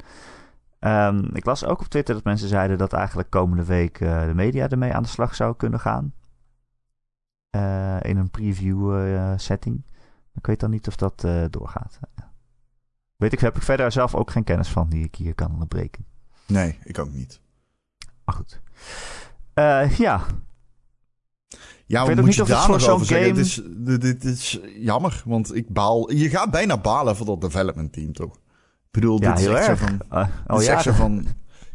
[0.80, 4.34] Ehm, ik las ook op Twitter dat mensen zeiden dat eigenlijk komende week eh, de
[4.34, 6.14] media ermee aan de slag zou kunnen gaan.
[7.50, 9.84] Eh, in een preview eh, setting.
[10.34, 12.00] Ik weet dan niet of dat eh, doorgaat.
[13.24, 16.06] Weet ik, heb ik verder zelf ook geen kennis van die ik hier kan onderbreken.
[16.46, 17.40] Nee, ik ook niet.
[18.26, 18.62] Maar goed.
[19.54, 20.22] Eh, ja,
[21.86, 24.02] Ja, weet wat ook moet niet je daar nog zo'n over game- Dit is, dit,
[24.02, 26.12] dit is jammer, want ik baal...
[26.12, 28.36] Je gaat bijna balen voor dat development team, toch?
[28.36, 29.80] Ik bedoel, ja dit is heel zo erg.
[29.80, 29.98] van...
[29.98, 31.26] Dit oh is ja, van...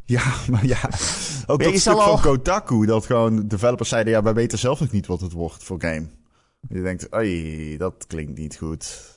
[0.04, 0.80] Ja, maar ja.
[1.46, 4.12] Ook dat stuk van Kotaku, dat gewoon developers zeiden...
[4.12, 6.06] Ja, wij weten zelf nog niet wat het wordt voor game.
[6.68, 9.16] Je denkt, oei, dat klinkt niet goed.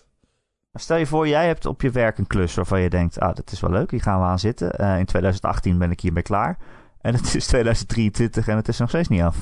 [0.73, 3.51] Stel je voor, jij hebt op je werk een klus waarvan je denkt, ah, dat
[3.51, 4.71] is wel leuk, hier gaan we aan zitten.
[4.77, 6.57] Eh, in 2018 ben ik hiermee klaar.
[7.01, 9.38] En het is 2023 en het is nog steeds niet af.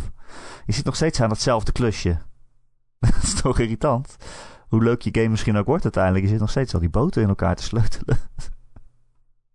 [0.65, 2.17] Je zit nog steeds aan hetzelfde klusje.
[2.99, 4.15] dat is toch irritant?
[4.67, 7.21] Hoe leuk je game misschien ook wordt uiteindelijk, je zit nog steeds al die boten
[7.21, 8.17] in elkaar te sleutelen.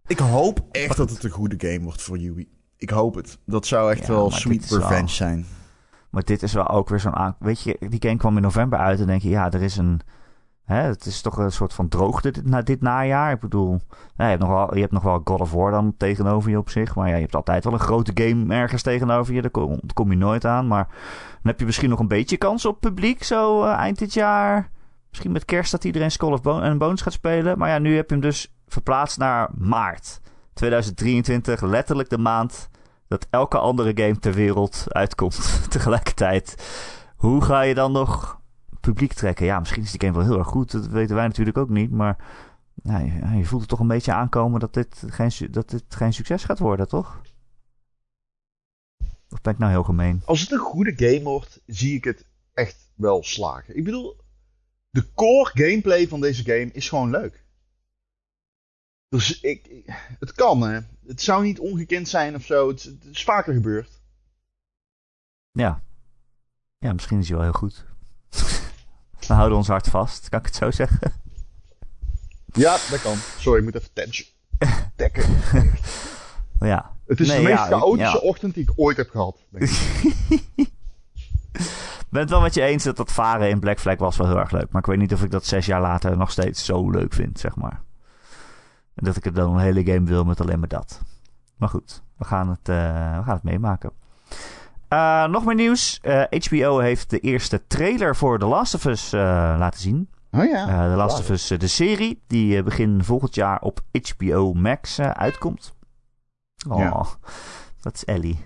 [0.07, 2.49] Ik hoop echt dat het een goede game wordt voor Yui.
[2.77, 3.39] Ik hoop het.
[3.47, 5.47] Dat zou echt Ja, wel sweet wel- revenge zijn.
[6.11, 7.37] Maar dit is wel ook weer zo'n aan...
[7.39, 10.01] Weet je, die game kwam in november uit en denk je, ja, er is een...
[10.65, 13.33] Hè, het is toch een soort van droogte dit, na, dit najaar.
[13.33, 13.81] Ik bedoel,
[14.17, 16.71] je, hebt nog wel, je hebt nog wel God of War dan tegenover je op
[16.71, 16.95] zich.
[16.95, 19.43] Maar ja, je hebt altijd wel een grote game ergens tegenover je.
[19.43, 19.51] Daar
[19.95, 20.67] kom, je nooit aan.
[20.67, 24.15] Maar dan heb je misschien nog een beetje kans op publiek zo eh, eind dit
[24.15, 24.71] jaar.
[25.09, 27.59] Misschien met kerst dat iedereen Skull of Bones gaat spelen.
[27.59, 30.21] Maar ja, nu heb je hem dus verplaatst naar maart
[30.55, 31.61] 2023.
[31.61, 32.69] Letterlijk de maand
[33.09, 36.57] dat elke andere game ter wereld uitkomt tegelijkertijd.
[37.17, 38.43] Hoe ga je dan nog
[38.85, 39.47] publiek trekken?
[39.47, 40.71] Ja, misschien is die game wel heel erg goed.
[40.71, 41.91] Dat weten wij natuurlijk ook niet.
[41.91, 42.17] Maar
[42.83, 46.13] nou, je, je voelt het toch een beetje aankomen dat dit, geen, dat dit geen
[46.13, 47.23] succes gaat worden, toch?
[49.29, 50.23] Of ben ik nou heel gemeen?
[50.25, 53.77] Als het een goede game wordt, zie ik het echt wel slagen.
[53.77, 54.21] Ik bedoel,
[54.91, 57.45] de core gameplay van deze game is gewoon leuk.
[59.09, 60.81] Dus ik, het kan, hè.
[61.07, 62.69] Het zou niet ongekend zijn of zo.
[62.69, 64.03] Het, het is vaker gebeurd.
[65.51, 65.83] Ja.
[66.79, 67.85] Ja, misschien is hij wel heel goed.
[69.27, 71.13] We houden ons hart vast, kan ik het zo zeggen?
[72.53, 73.17] Ja, dat kan.
[73.39, 74.29] Sorry, ik moet even tension.
[74.97, 75.25] dekken.
[76.61, 76.93] ja.
[77.07, 79.37] Het is de meest chaotische ochtend die ik ooit heb gehad.
[79.49, 80.43] Denk ik.
[82.15, 84.39] ben het wel met je eens dat dat varen in Black Flag was wel heel
[84.39, 84.71] erg leuk.
[84.71, 87.39] Maar ik weet niet of ik dat zes jaar later nog steeds zo leuk vind,
[87.39, 87.83] zeg maar.
[88.95, 91.01] En dat ik er dan een hele game wil met alleen maar dat.
[91.57, 93.91] Maar goed, we gaan het, uh, we gaan het meemaken.
[94.95, 96.01] Uh, nog meer nieuws.
[96.03, 100.09] Uh, eh, HBO heeft de eerste trailer voor The Last of Us laten zien.
[100.31, 100.89] Oh ja.
[100.89, 103.81] The Last of Us, de serie, die begin volgend jaar op
[104.15, 105.75] HBO Max uitkomt.
[106.69, 107.07] Oh, ja.
[107.81, 108.39] dat is Ellie.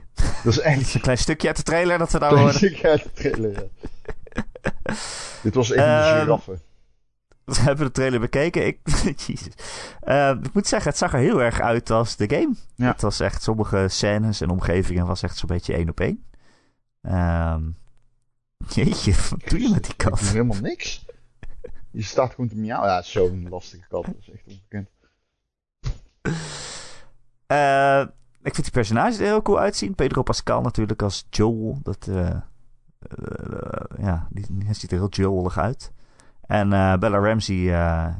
[0.44, 0.86] Dat is Ellie.
[0.94, 2.46] een klein stukje uit de trailer dat we daar horen.
[2.46, 3.62] Een stukje uit de trailer, ja.
[5.42, 6.58] Dit was even de giraffe.
[7.44, 8.66] We hebben de trailer bekeken.
[8.66, 8.78] Ik,
[9.16, 9.52] Jesus.
[10.04, 12.54] Uh, ik moet zeggen, het zag er heel erg uit als de game.
[12.74, 12.86] Ja.
[12.86, 16.24] Het was echt, sommige scènes en omgevingen was echt zo'n beetje één op één.
[17.02, 17.76] Um,
[18.74, 20.12] jeetje, wat doe je met die kat?
[20.12, 21.06] Ik doe helemaal niks.
[21.90, 22.84] Je staat gewoon te miauw.
[22.84, 24.04] Ja, zo'n lastige kat.
[24.04, 24.88] Dat is echt onbekend.
[27.46, 28.00] Uh,
[28.48, 29.94] ik vind die personages er heel cool uitzien.
[29.94, 31.78] Pedro Pascal natuurlijk als Joel.
[31.82, 32.36] Dat, uh,
[33.98, 35.92] ja, die, die, ziet er heel Joelig uit.
[36.46, 36.68] En
[37.00, 37.56] Bella Ramsey,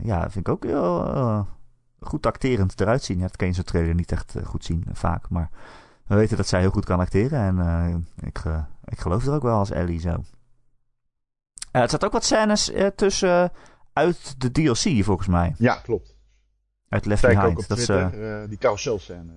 [0.02, 1.46] ja, vind ik ook heel
[2.00, 3.16] goed acterend eruit zien.
[3.16, 5.28] Ja, dat kan je in zo'n trailer niet echt goed zien, vaak.
[5.28, 5.50] Maar
[6.08, 7.60] we weten dat zij heel goed kan acteren.
[7.60, 8.42] En ik,
[8.84, 10.10] ik geloof er ook wel als Ellie zo.
[11.72, 13.52] Uh, er zat ook wat scènes tussen
[13.92, 15.54] uit de DLC, volgens mij.
[15.58, 16.16] Ja, klopt.
[16.88, 17.58] Uit Left Behind.
[17.58, 19.32] Op dat Twitter, uh, die carousel scène.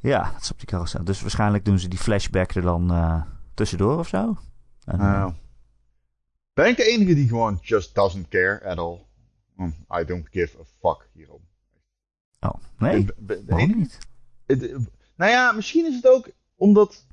[0.00, 1.04] Ja, dat is op die carousel.
[1.04, 3.24] Dus waarschijnlijk doen ze die flashback er dan
[3.54, 4.36] tussendoor of zo.
[4.84, 5.32] En, nou,
[6.52, 9.06] ben ik de enige die gewoon just doesn't care at all?
[9.58, 11.40] Um, I don't give a fuck hierom.
[12.40, 13.06] Oh, nee?
[13.46, 13.98] Waarom niet?
[15.18, 17.06] Nou ja, misschien is het ook omdat...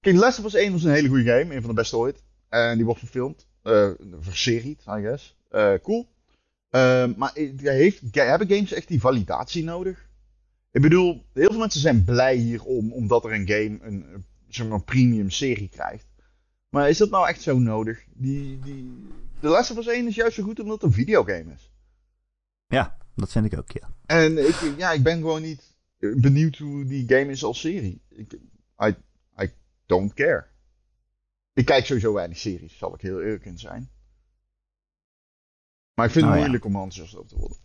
[0.00, 1.54] Kijk, Last of Us 1 was een hele goede game.
[1.54, 2.22] Een van de beste ooit.
[2.48, 3.46] En die wordt verfilmd.
[3.64, 3.90] Uh,
[4.20, 5.36] verserie, I guess.
[5.50, 6.08] Uh, cool.
[6.70, 10.08] Uh, maar heeft, hebben games echt die validatie nodig?
[10.70, 14.24] Ik bedoel, heel veel mensen zijn blij hierom, omdat er een game een,
[14.72, 16.06] een premium serie krijgt.
[16.68, 18.04] Maar is dat nou echt zo nodig?
[18.14, 18.92] Die, die,
[19.40, 21.70] The Last of Us 1 is juist zo goed omdat het een videogame is.
[22.66, 23.88] Ja, dat vind ik ook, ja.
[24.06, 25.71] En ik, ja, ik ben gewoon niet
[26.10, 28.02] benieuwd hoe die game is als serie.
[28.08, 28.32] Ik,
[28.84, 28.96] I,
[29.42, 29.52] I
[29.86, 30.46] don't care.
[31.52, 33.90] Ik kijk sowieso weinig series, zal ik heel eerlijk in zijn.
[35.94, 37.58] Maar ik vind het oh, moeilijk om enthousiast op te worden.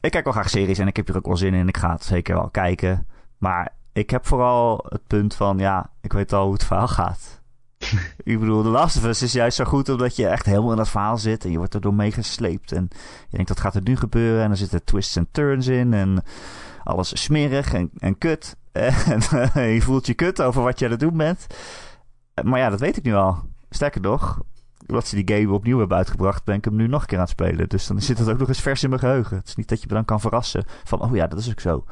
[0.00, 1.68] Ik kijk wel graag series en ik heb er ook wel zin in.
[1.68, 3.06] Ik ga het zeker wel kijken.
[3.38, 7.42] Maar ik heb vooral het punt van, ja, ik weet al hoe het verhaal gaat.
[8.24, 10.76] ik bedoel, The Last of Us is juist zo goed omdat je echt helemaal in
[10.76, 11.44] dat verhaal zit.
[11.44, 12.72] En je wordt erdoor meegesleept.
[12.72, 12.88] En
[13.28, 14.44] je denkt, dat gaat er nu gebeuren.
[14.44, 15.92] En er zitten twists en turns in.
[15.92, 16.22] En
[16.86, 18.56] alles smerig en, en kut.
[18.72, 21.46] en je voelt je kut over wat je aan het doen bent.
[22.44, 23.42] Maar ja, dat weet ik nu al.
[23.70, 24.40] Sterker nog,
[24.86, 27.24] omdat ze die game opnieuw hebben uitgebracht, ben ik hem nu nog een keer aan
[27.24, 27.68] het spelen.
[27.68, 29.36] Dus dan zit het ook nog eens vers in mijn geheugen.
[29.36, 31.60] Het is niet dat je me dan kan verrassen van, oh ja, dat is ook
[31.60, 31.84] zo.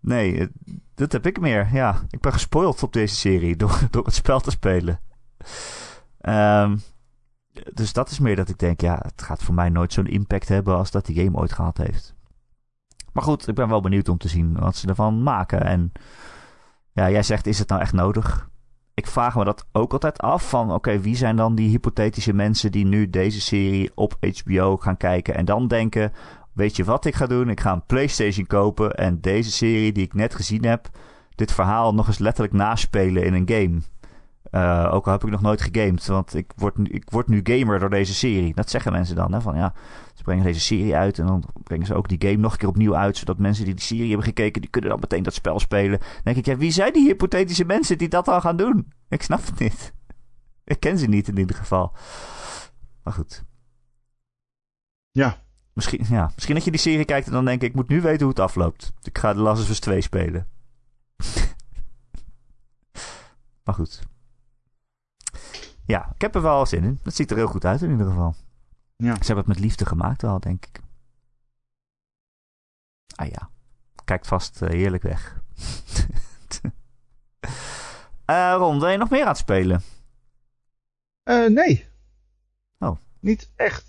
[0.00, 0.48] Nee,
[0.94, 1.68] dat heb ik meer.
[1.72, 5.00] Ja, ik ben gespoild op deze serie door, door het spel te spelen.
[6.20, 6.80] Um,
[7.72, 10.48] dus dat is meer dat ik denk, ja, het gaat voor mij nooit zo'n impact
[10.48, 12.14] hebben als dat die game ooit gehad heeft.
[13.18, 15.64] Maar goed, ik ben wel benieuwd om te zien wat ze ervan maken.
[15.64, 15.92] En
[16.92, 18.48] ja, jij zegt, is het nou echt nodig?
[18.98, 22.72] ik vraag me dat ook altijd af van oké, wie zijn dan die hypothetische mensen
[22.72, 26.12] die nu deze serie op HBO gaan kijken en dan denken,
[26.52, 27.48] weet je wat ik ga doen?
[27.48, 30.88] Ik ga een PlayStation kopen en deze serie die ik net gezien heb,
[31.34, 33.80] dit verhaal nog eens letterlijk naspelen in een game.
[34.50, 37.40] Uh, ook al heb ik nog nooit gegamed, want ik word, nu, ik word nu
[37.42, 38.54] gamer door deze serie.
[38.54, 39.72] Dat zeggen mensen dan, hè, van ja,
[40.18, 42.68] ze brengen deze serie uit en dan brengen ze ook die game nog een keer
[42.68, 45.60] opnieuw uit, zodat mensen die die serie hebben gekeken, die kunnen dan meteen dat spel
[45.60, 45.98] spelen.
[45.98, 48.92] Dan denk ik, ja, wie zijn die hypothetische mensen die dat dan gaan doen?
[49.08, 49.92] Ik snap het niet.
[50.64, 51.92] Ik ken ze niet in ieder geval.
[53.02, 53.44] Maar goed.
[55.10, 55.36] Ja.
[55.72, 56.30] Misschien, ja.
[56.34, 58.28] Misschien dat je die serie kijkt en dan denk ik, ik moet nu weten hoe
[58.28, 58.92] het afloopt.
[59.02, 60.48] Ik ga de Last of Us 2 spelen.
[63.64, 64.02] maar goed.
[65.84, 67.00] Ja, ik heb er wel zin in.
[67.02, 68.34] Het ziet er heel goed uit in ieder geval.
[69.02, 69.14] Ja.
[69.14, 70.80] Ze hebben het met liefde gemaakt wel, denk ik.
[73.14, 73.50] Ah ja.
[74.04, 75.42] Kijkt vast uh, heerlijk weg.
[78.30, 79.82] uh, Ron, wil je nog meer aan het spelen?
[81.24, 81.88] Uh, nee.
[82.78, 82.96] Oh.
[83.20, 83.84] Niet echt.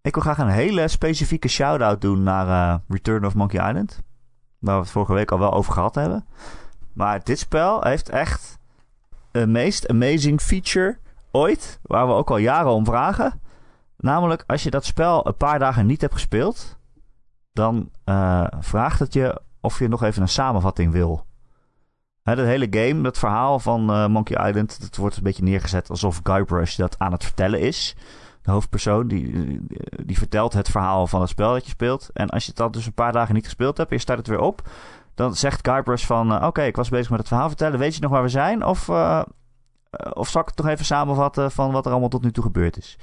[0.00, 4.00] ik wil graag een hele specifieke shout-out doen naar Return of Monkey Island.
[4.58, 6.26] Waar we het vorige week al wel over gehad hebben.
[6.92, 8.58] Maar dit spel heeft echt
[9.30, 10.98] de meest amazing feature
[11.36, 11.80] ooit.
[11.82, 13.40] Waar we ook al jaren om vragen.
[13.96, 16.78] Namelijk, als je dat spel een paar dagen niet hebt gespeeld.
[17.52, 21.24] Dan uh, vraagt het je of je nog even een samenvatting wil.
[22.22, 24.80] Hè, dat hele game, dat verhaal van uh, Monkey Island.
[24.80, 27.96] Dat wordt een beetje neergezet alsof Guybrush dat aan het vertellen is
[28.46, 29.60] de hoofdpersoon, die,
[30.04, 32.10] die vertelt het verhaal van het spel dat je speelt.
[32.12, 34.38] En als je dat dus een paar dagen niet gespeeld hebt je start het weer
[34.38, 34.68] op,
[35.14, 38.00] dan zegt Guybrush van, uh, oké, ik was bezig met het verhaal vertellen, weet je
[38.00, 38.64] nog waar we zijn?
[38.64, 38.88] Of,
[40.12, 42.78] of zal ik het toch even samenvatten van wat er allemaal tot nu toe gebeurd
[42.78, 42.96] is?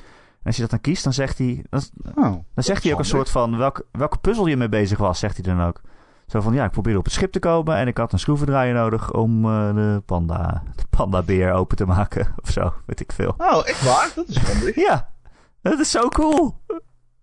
[0.44, 1.82] En als je dat dan kiest, dan zegt hij, dan,
[2.16, 5.20] oh, dan zegt hij ook een soort van, welk, welke puzzel je mee bezig was,
[5.20, 5.82] zegt hij dan ook.
[6.28, 8.74] Zo van, ja, ik probeerde op het schip te komen en ik had een schroevendraaier
[8.74, 13.34] nodig om uh, de panda, de pandabeer open te maken of zo, weet ik veel.
[13.38, 14.12] Oh, echt waar?
[14.16, 14.76] Dat is handig.
[14.88, 15.14] ja,
[15.62, 16.62] dat is zo cool.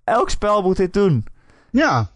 [0.04, 1.26] Elk spel moet dit doen.
[1.70, 2.10] Ja.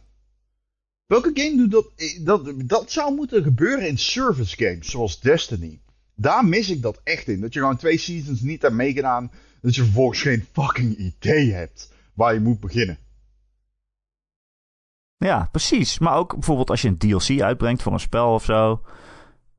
[1.06, 1.92] Welke game doet dat?
[2.20, 5.80] Dat, dat zou moeten gebeuren in service games, zoals Destiny.
[6.14, 7.40] Daar mis ik dat echt in.
[7.40, 9.30] Dat je gewoon twee seasons niet hebt meegedaan.
[9.60, 12.98] Dat je vervolgens geen fucking idee hebt waar je moet beginnen.
[15.16, 15.98] Ja, precies.
[15.98, 18.82] Maar ook bijvoorbeeld als je een DLC uitbrengt voor een spel of zo.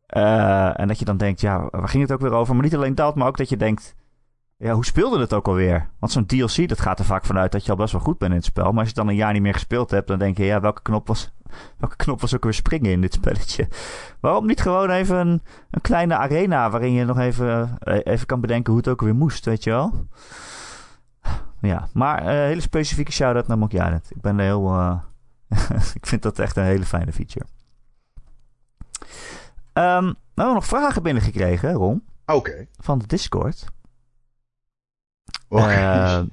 [0.09, 2.53] Uh, en dat je dan denkt, ja, waar ging het ook weer over?
[2.55, 3.95] Maar niet alleen dat, maar ook dat je denkt
[4.57, 5.89] ja, hoe speelde het ook alweer?
[5.99, 8.31] Want zo'n DLC, dat gaat er vaak vanuit dat je al best wel goed bent
[8.31, 8.71] in het spel.
[8.71, 10.81] Maar als je dan een jaar niet meer gespeeld hebt, dan denk je, ja, welke
[10.81, 11.31] knop was,
[11.77, 13.67] welke knop was ook weer springen in dit spelletje?
[14.19, 15.41] Waarom niet gewoon even een,
[15.71, 19.15] een kleine arena waarin je nog even, eh, even kan bedenken hoe het ook weer
[19.15, 20.07] moest, weet je wel?
[21.61, 24.11] Ja, maar uh, hele specifieke shout-out naar Island.
[24.11, 24.73] Ik ben heel...
[24.73, 24.99] Uh,
[25.99, 27.45] ik vind dat echt een hele fijne feature.
[29.73, 32.03] Um, we hebben nog vragen binnengekregen, Ron.
[32.25, 32.67] Oké.
[32.77, 33.65] Van de Discord.
[35.49, 36.23] Uh,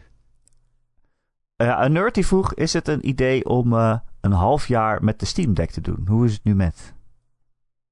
[1.57, 5.27] een nerd die vroeg: is het een idee om uh, een half jaar met de
[5.27, 6.07] Steam Deck te doen?
[6.09, 6.95] Hoe is het nu met?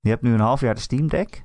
[0.00, 1.44] Je hebt nu een half jaar de Steam Deck.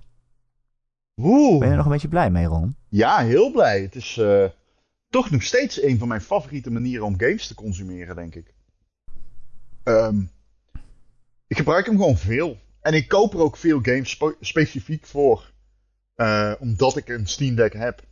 [1.16, 1.60] Oeh.
[1.60, 2.76] Ben je er nog een beetje blij mee, Ron?
[2.90, 3.82] Ja, heel blij.
[3.82, 4.46] Het is uh,
[5.10, 8.54] toch nog steeds een van mijn favoriete manieren om games te consumeren, denk ik.
[9.84, 10.30] Um,
[11.48, 12.58] ik gebruik hem gewoon veel.
[12.82, 15.52] En ik koop er ook veel games spe specifiek voor.
[16.60, 18.04] omdat ik een Steam Deck heb.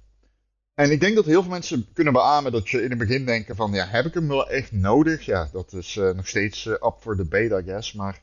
[0.74, 3.56] En ik denk dat heel veel mensen kunnen beamen dat je in het begin denken
[3.56, 5.26] van, ja, heb ik hem wel echt nodig?
[5.26, 8.22] Ja, dat is uh, nog steeds uh, up for debate, I guess, maar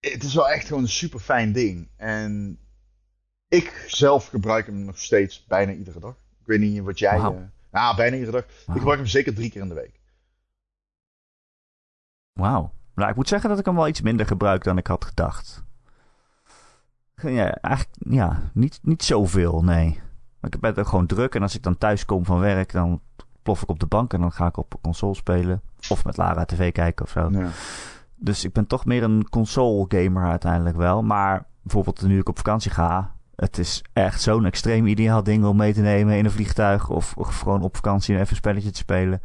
[0.00, 1.88] het is wel echt gewoon een super fijn ding.
[1.96, 2.58] En
[3.48, 6.14] ik zelf gebruik hem nog steeds bijna iedere dag.
[6.14, 7.20] Ik weet niet wat jij...
[7.20, 7.34] Wow.
[7.34, 8.46] Uh, nou, bijna iedere dag.
[8.46, 8.74] Wow.
[8.74, 10.00] Ik gebruik hem zeker drie keer in de week.
[12.32, 12.72] Wauw.
[12.94, 15.62] Nou, ik moet zeggen dat ik hem wel iets minder gebruik dan ik had gedacht.
[17.22, 20.00] Ja, eigenlijk ja, niet, niet zoveel, nee.
[20.40, 21.34] Maar ik ben ook gewoon druk.
[21.34, 23.00] En als ik dan thuis kom van werk, dan
[23.42, 25.62] plof ik op de bank en dan ga ik op console spelen.
[25.88, 27.28] Of met Lara tv kijken of zo.
[27.30, 27.48] Ja.
[28.16, 31.02] Dus ik ben toch meer een console gamer uiteindelijk wel.
[31.02, 35.56] Maar bijvoorbeeld nu ik op vakantie ga, het is echt zo'n extreem ideaal ding om
[35.56, 36.88] mee te nemen in een vliegtuig.
[36.88, 39.22] Of, of gewoon op vakantie even een spelletje te spelen.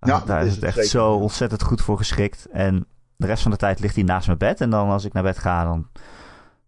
[0.00, 2.46] Ja, daar is het, het echt zo ontzettend goed voor geschikt.
[2.46, 4.60] En de rest van de tijd ligt hij naast mijn bed.
[4.60, 5.86] En dan als ik naar bed ga, dan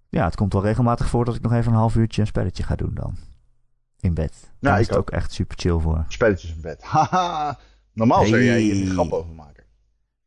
[0.09, 2.63] ja, het komt wel regelmatig voor dat ik nog even een half uurtje een spelletje
[2.63, 3.17] ga doen dan.
[4.01, 4.53] In bed.
[4.61, 5.11] Daar is het ook.
[5.11, 6.05] echt super chill voor.
[6.09, 6.83] Spelletjes in bed.
[6.83, 7.59] Haha.
[7.93, 9.65] Normaal zou jij hier een grap over maken.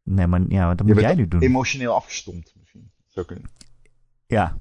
[0.03, 1.41] Nee, maar ja, wat moet jij nu doen.
[1.41, 2.91] Emotioneel afgestompt misschien.
[3.07, 3.49] Zou kunnen.
[4.25, 4.57] Ja.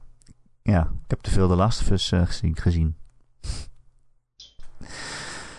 [0.62, 2.96] Ja, ik heb te veel de Last of Us uh, gezien, gezien.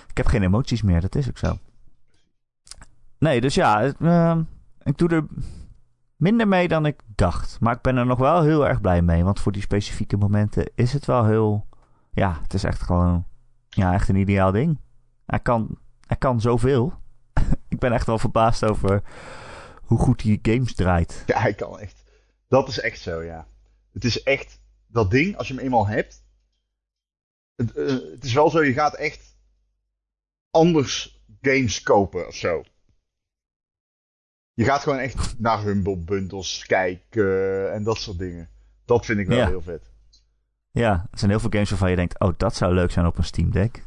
[0.07, 1.57] ik heb geen emoties meer, dat is ook zo.
[3.19, 4.37] Nee, dus ja, uh,
[4.83, 5.25] ik doe er
[6.19, 7.59] minder mee dan ik dacht.
[7.59, 9.23] Maar ik ben er nog wel heel erg blij mee.
[9.23, 11.67] Want voor die specifieke momenten is het wel heel.
[12.11, 13.25] Ja, het is echt gewoon.
[13.69, 14.79] Ja, echt een ideaal ding.
[15.25, 16.93] Hij kan, hij kan zoveel.
[17.67, 19.01] ik ben echt wel verbaasd over
[19.75, 21.23] hoe goed die games draait.
[21.25, 22.03] Ja, hij kan echt.
[22.47, 23.47] Dat is echt zo, ja.
[23.91, 26.23] Het is echt dat ding, als je hem eenmaal hebt.
[27.55, 29.37] Het, uh, het is wel zo, je gaat echt
[30.51, 32.63] anders games kopen of zo.
[34.59, 38.49] Je gaat gewoon echt naar Humble Bundles kijken en dat soort dingen.
[38.85, 39.91] Dat vind ik wel heel vet.
[40.71, 43.17] Ja, er zijn heel veel games waarvan je denkt: oh, dat zou leuk zijn op
[43.17, 43.83] een Steam Deck.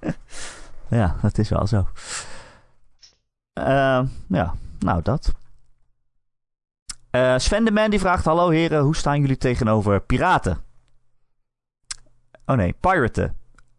[0.88, 1.88] ja, dat is wel zo.
[3.54, 5.32] Uh, ja, nou dat.
[7.10, 10.58] Uh, Sven de Man die vraagt: Hallo heren, hoe staan jullie tegenover piraten?
[12.46, 13.36] Oh nee, piraten.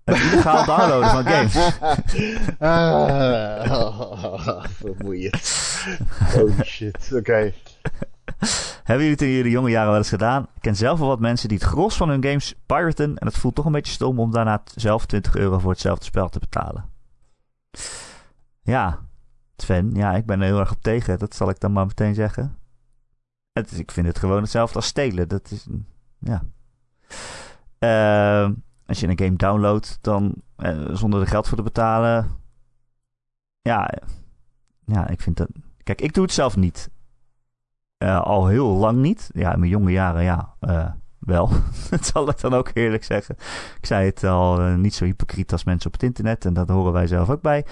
[0.10, 1.80] Het illegaal downloaden van games.
[3.70, 5.52] ah, vermoeiend.
[6.34, 7.54] Holy shit, oké.
[8.84, 10.44] Hebben jullie het in jullie jonge jaren wel eens gedaan?
[10.56, 13.18] Ik ken zelf wel wat mensen die het gros van hun games piraten.
[13.18, 16.30] En het voelt toch een beetje stom om daarna zelf 20 euro voor hetzelfde spel
[16.30, 16.86] te betalen.
[18.62, 19.00] Ja,
[19.58, 21.20] Sven, ja, ik ben er heel erg op tegen.
[21.20, 22.58] Dat zal ik dan maar meteen zeggen.
[23.52, 25.28] Het is, ik vind het gewoon hetzelfde als stelen.
[25.28, 25.68] Dat is,
[26.20, 26.44] ja.
[27.80, 28.52] Uh,
[28.90, 32.28] als je een game downloadt, dan uh, zonder er geld voor te betalen.
[33.62, 33.92] Ja,
[34.86, 35.50] ja, ik vind dat.
[35.84, 36.90] Kijk, ik doe het zelf niet.
[38.04, 39.30] Uh, al heel lang niet.
[39.34, 41.50] Ja, in mijn jonge jaren, ja, uh, wel.
[41.90, 43.36] dat zal ik dan ook eerlijk zeggen.
[43.78, 46.46] Ik zei het al, niet zo hypocriet als mensen op het internet.
[46.46, 47.66] En dat horen wij zelf ook bij.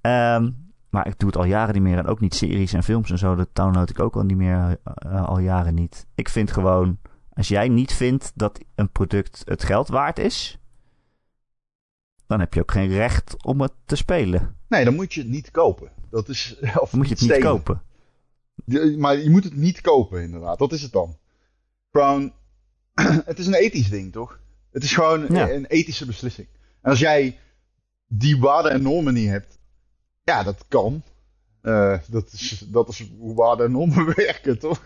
[0.00, 1.98] Um, maar ik doe het al jaren niet meer.
[1.98, 3.34] En ook niet series en films en zo.
[3.34, 4.78] Dat download ik ook al niet meer.
[5.24, 6.06] Al jaren niet.
[6.14, 6.98] Ik vind gewoon.
[7.40, 10.58] Als jij niet vindt dat een product het geld waard is.
[12.26, 14.56] Dan heb je ook geen recht om het te spelen.
[14.68, 15.92] Nee, dan moet je het niet kopen.
[16.10, 17.82] Dat is, of moet je het niet kopen.
[18.98, 20.58] maar je moet het niet kopen, inderdaad.
[20.58, 21.18] Dat is het dan.
[21.90, 22.32] Gewoon.
[23.30, 24.40] het is een ethisch ding, toch?
[24.70, 25.50] Het is gewoon ja.
[25.50, 26.48] een ethische beslissing.
[26.82, 27.38] En als jij
[28.06, 29.58] die waarden en normen niet hebt
[30.22, 31.02] ja, dat kan.
[31.62, 34.82] Uh, dat, is, dat is hoe waarden en normen werken, toch?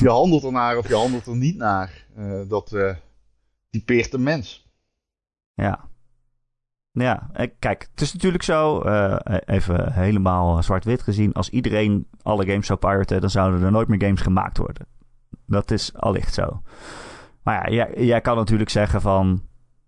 [0.00, 2.06] je handelt ernaar of je handelt er niet naar.
[2.18, 2.94] Uh, dat uh,
[3.70, 4.68] typeert een mens.
[5.54, 5.88] Ja.
[6.92, 8.82] Ja, kijk, het is natuurlijk zo,
[9.44, 11.32] even helemaal zwart-wit gezien.
[11.32, 14.86] Als iedereen alle games zou piraten, dan zouden er nooit meer games gemaakt worden.
[15.46, 16.62] Dat is allicht zo.
[17.42, 19.42] Maar ja, jij, jij kan natuurlijk zeggen van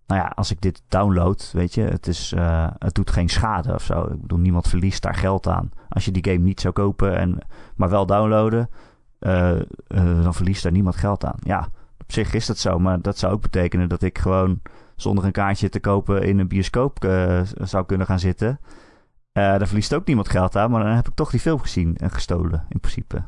[0.07, 3.75] nou ja, als ik dit download, weet je, het, is, uh, het doet geen schade
[3.75, 4.03] of zo.
[4.03, 5.71] Ik bedoel, niemand verliest daar geld aan.
[5.89, 7.39] Als je die game niet zou kopen, en,
[7.77, 8.71] maar wel downloaden,
[9.21, 9.51] uh,
[9.89, 11.39] uh, dan verliest daar niemand geld aan.
[11.43, 14.61] Ja, op zich is dat zo, maar dat zou ook betekenen dat ik gewoon
[14.97, 17.05] zonder een kaartje te kopen in een bioscoop
[17.61, 18.61] zou kunnen gaan zitten.
[19.33, 22.11] daar verliest ook niemand geld aan, maar dan heb ik toch die film gezien en
[22.11, 23.23] gestolen, in principe.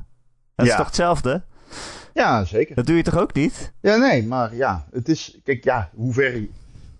[0.55, 0.72] Dat ja.
[0.72, 1.43] is toch hetzelfde?
[2.14, 2.75] Ja, zeker.
[2.75, 3.72] Dat doe je toch ook niet?
[3.81, 6.47] Ja, nee, maar ja, het is, kijk, ja, hoe ver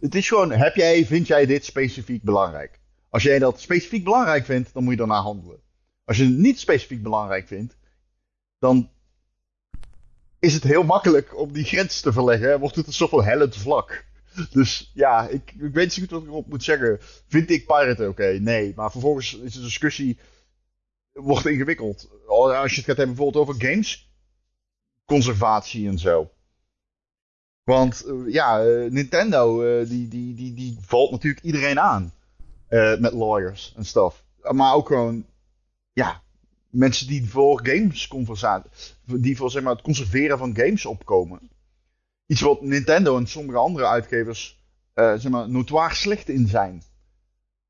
[0.05, 2.80] het is gewoon, heb jij, vind jij dit specifiek belangrijk?
[3.11, 5.61] Als jij dat specifiek belangrijk vindt, dan moet je daarna handelen.
[6.05, 7.76] Als je het niet specifiek belangrijk vindt,
[8.59, 8.90] dan
[10.38, 12.61] is het heel makkelijk om die grens te verleggen.
[12.61, 14.05] Wordt het een soort van hellend vlak.
[14.50, 16.98] Dus ja, ik, ik weet niet goed wat ik erop moet zeggen.
[17.28, 18.38] Vind ik Pirate oké?
[18.40, 18.72] Nee.
[18.76, 20.18] Maar vervolgens is de discussie
[21.12, 22.09] wordt ingewikkeld.
[22.26, 24.12] Als je het gaat hebben bijvoorbeeld over games,
[25.05, 26.30] conservatie en zo.
[27.65, 32.12] Want uh, ja, uh, Nintendo uh, die, die, die, die valt natuurlijk iedereen aan.
[32.99, 34.25] met lawyers en stuff.
[34.51, 35.27] Maar ook gewoon,
[35.93, 36.23] ja,
[36.71, 38.09] mensen die voor games
[39.05, 41.51] die voor zeg maar, het conserveren van games opkomen.
[42.27, 44.62] Iets wat Nintendo en sommige andere uitgevers
[44.95, 46.83] zeg maar, notoir slecht in zijn.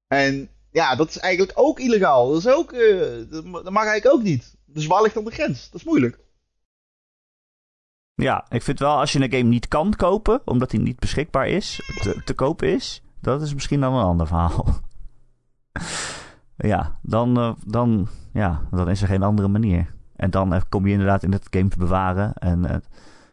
[0.06, 2.28] En ja, dat is eigenlijk ook illegaal.
[2.28, 2.74] Dat, is ook,
[3.42, 4.54] dat mag eigenlijk ook niet.
[4.64, 5.70] Dus waar ligt dan de grens?
[5.70, 6.18] Dat is moeilijk.
[8.16, 11.48] Ja, ik vind wel als je een game niet kan kopen, omdat hij niet beschikbaar
[11.48, 11.92] is,
[12.24, 14.66] te, kopen is, dat is misschien dan een ander verhaal.
[16.56, 19.94] ja, dan, uh, dan, ja, dan is er geen andere manier.
[20.16, 22.70] En dan kom je inderdaad in het game te bewaren en uh,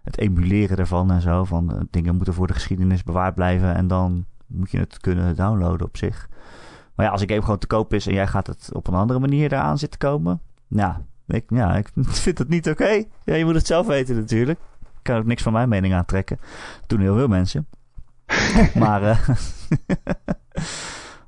[0.04, 1.44] het emuleren ervan en zo.
[1.44, 5.88] Van dingen moeten voor de geschiedenis bewaard blijven en dan moet je het kunnen downloaden
[5.88, 6.30] op zich.
[6.96, 8.94] Maar ja, als een game gewoon te koop is en jij gaat het op een
[8.94, 11.90] andere manier eraan zitten komen, ja, ik, ja, ik
[12.26, 13.04] vind het niet oké.
[13.24, 14.60] Ja, je moet het zelf weten natuurlijk
[15.02, 16.38] kan ook niks van mijn mening aantrekken.
[16.80, 17.68] Dat doen heel veel mensen.
[18.76, 19.30] maar uh,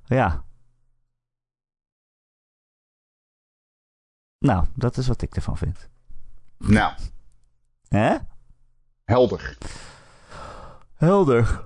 [0.20, 0.44] ja.
[4.40, 5.90] Nou, dat is wat ik ervan vind.
[6.58, 6.94] Nou.
[7.88, 8.16] Hè?
[9.04, 9.58] Helder.
[10.96, 11.66] Helder.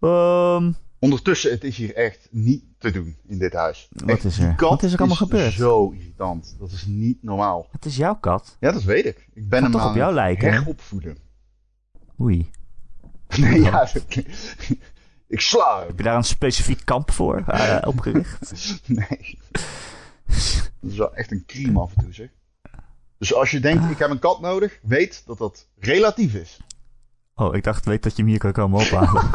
[0.00, 3.88] Um, Ondertussen, het is hier echt niet te doen in dit huis.
[3.90, 4.54] Wat echt, is er?
[4.56, 5.52] Wat is er allemaal is gebeurd?
[5.52, 6.56] Zo irritant.
[6.58, 7.68] Dat is niet normaal.
[7.70, 8.56] Het is jouw kat.
[8.60, 9.28] Ja, dat weet ik.
[9.32, 10.52] Ik ben hem toch aan op jou lijken.
[10.52, 11.16] heropvoeden.
[12.20, 12.50] Oei.
[13.36, 13.88] Nee, ja.
[15.26, 18.54] ik sla Heb je daar een specifiek kamp voor uh, opgericht?
[18.86, 19.38] nee.
[20.80, 22.28] Dat is wel echt een crime af en toe, zeg.
[23.18, 26.60] Dus als je denkt, ik heb een kat nodig, weet dat dat relatief is.
[27.34, 29.30] Oh, ik dacht, weet dat je hem hier kan komen ophalen.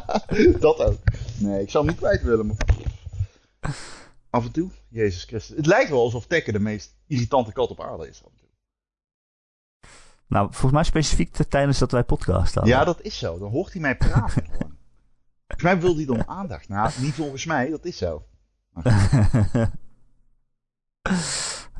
[0.60, 0.98] dat ook.
[1.38, 2.56] Nee, ik zou hem niet kwijt willen, maar...
[4.30, 5.56] Af en toe, Jezus Christus.
[5.56, 8.22] Het lijkt wel alsof Tekken de meest irritante kat op aarde is.
[10.32, 12.72] Nou, volgens mij specifiek tijdens dat wij podcast hadden.
[12.72, 13.38] Ja, dat is zo.
[13.38, 14.70] Dan hoort hij mij praten gewoon.
[15.46, 16.68] Volgens mij wil hij dan aandacht.
[16.68, 18.26] Nou, niet volgens mij, dat is zo.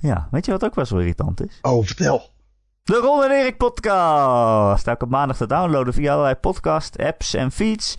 [0.01, 1.59] ja, weet je wat ook wel zo irritant is?
[1.63, 2.31] Oh, vertel.
[2.85, 4.87] De Ron en Erik podcast.
[4.87, 7.95] Elke maandag te downloaden via allerlei podcast, apps en feeds.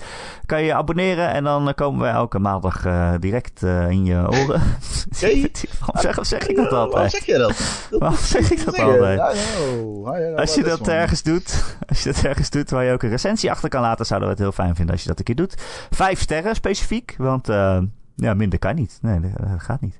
[0.45, 4.27] Kan je je abonneren en dan komen we elke maandag uh, direct uh, in je
[4.29, 4.61] oren.
[5.19, 5.51] Hey.
[5.79, 6.91] waarom, zeg, zeg ik dat altijd?
[6.93, 7.87] Waarom zeg je dat?
[7.99, 9.19] waarom zeg ik dat altijd?
[9.19, 10.35] No.
[10.35, 13.51] als je dat ergens doet, als je dat ergens doet waar je ook een recensie
[13.51, 15.55] achter kan laten, zouden we het heel fijn vinden als je dat een keer doet.
[15.89, 17.77] Vijf sterren specifiek, want uh,
[18.15, 18.99] ja, minder kan niet.
[19.01, 19.99] Nee, dat, gaat niet.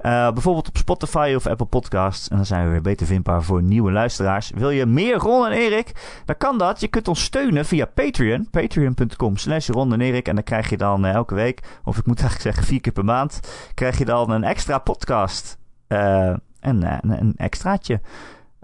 [0.00, 2.28] Uh, bijvoorbeeld op Spotify of Apple Podcasts.
[2.28, 4.50] En dan zijn we weer beter vindbaar voor nieuwe luisteraars.
[4.54, 6.20] Wil je meer Ron en Erik?
[6.24, 6.80] Dan kan dat.
[6.80, 8.48] Je kunt ons steunen via Patreon.
[8.50, 12.64] Patreon.com slash en dan krijg je dan uh, elke week, of ik moet eigenlijk zeggen
[12.72, 13.40] vier keer per maand,
[13.74, 15.58] krijg je dan een extra podcast.
[15.86, 18.00] En een extraatje.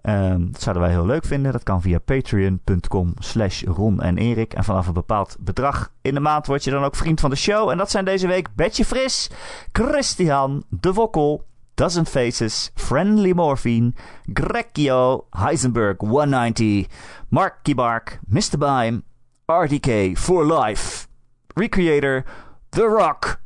[0.03, 1.53] Um, dat zouden wij heel leuk vinden.
[1.53, 4.55] Dat kan via patreon.com slash Ron en Erik.
[4.55, 7.37] En vanaf een bepaald bedrag in de maand word je dan ook vriend van de
[7.37, 7.71] show.
[7.71, 9.31] En dat zijn deze week Betje Fris,
[9.73, 11.45] Christian, De Wokkel,
[11.75, 13.93] Dozen Faces, Friendly Morphine,
[14.33, 16.87] Grekio, Heisenberg 190,
[17.29, 18.59] Mark Kibark, Mr.
[18.59, 19.03] Bime,
[19.47, 21.07] RDK for Life,
[21.55, 22.25] Recreator,
[22.69, 23.41] The Rock,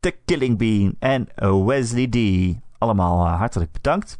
[0.00, 1.28] The Killing Bean en
[1.66, 2.16] Wesley D.
[2.78, 4.18] Allemaal uh, hartelijk bedankt.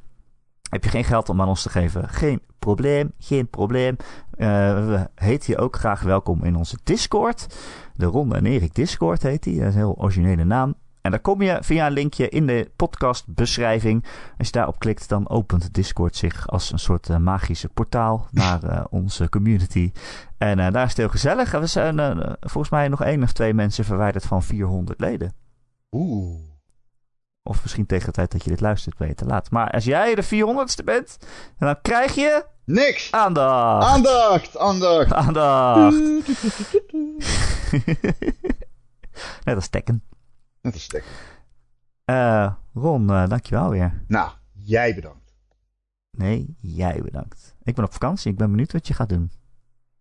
[0.74, 2.08] Heb je geen geld om aan ons te geven?
[2.08, 3.96] Geen probleem, geen probleem.
[3.98, 4.46] Uh,
[4.86, 7.46] we heet je ook graag welkom in onze Discord.
[7.94, 9.58] De Ronde en Erik Discord heet die.
[9.58, 10.74] Dat is een heel originele naam.
[11.00, 14.04] En daar kom je via een linkje in de podcastbeschrijving.
[14.38, 18.64] Als je daarop klikt, dan opent Discord zich als een soort uh, magische portaal naar
[18.64, 19.92] uh, onze community.
[20.38, 21.50] En daar is het heel gezellig.
[21.50, 25.32] we zijn volgens mij nog één of twee mensen verwijderd van 400 leden.
[25.90, 26.53] Oeh.
[27.46, 29.50] Of misschien tegen de tijd dat je dit luistert, ben je te laat.
[29.50, 31.18] Maar als jij de 400ste bent,
[31.58, 32.46] dan krijg je.
[32.64, 33.12] Niks!
[33.12, 33.86] Aandacht!
[33.86, 34.58] Aandacht!
[34.58, 35.12] Aandacht!
[35.12, 35.96] Aandacht!
[39.44, 40.02] Net als Tekken.
[40.60, 41.10] Net als Tekken.
[42.04, 44.04] Uh, Ron, uh, dankjewel weer.
[44.08, 45.34] Nou, jij bedankt.
[46.10, 47.54] Nee, jij bedankt.
[47.62, 48.32] Ik ben op vakantie.
[48.32, 49.30] Ik ben benieuwd wat je gaat doen.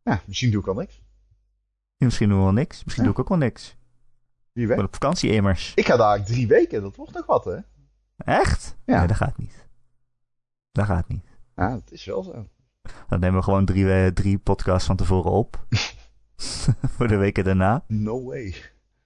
[0.03, 1.01] Ja, misschien doe ik al niks.
[1.97, 2.83] misschien doen we wel niks.
[2.83, 3.11] Misschien ja.
[3.11, 3.75] doe ik ook wel niks.
[4.55, 5.71] Op vakantie immers.
[5.75, 6.81] Ik ga daar drie weken.
[6.81, 7.57] Dat wordt nog wat, hè?
[8.17, 8.75] Echt?
[8.85, 8.97] Ja.
[8.97, 9.67] Nee, dat gaat niet.
[10.71, 11.25] Dat gaat niet.
[11.55, 12.47] Ja, dat is wel zo.
[13.07, 15.65] Dan nemen we gewoon drie, drie podcasts van tevoren op.
[16.95, 17.83] Voor de weken daarna.
[17.87, 18.55] No way.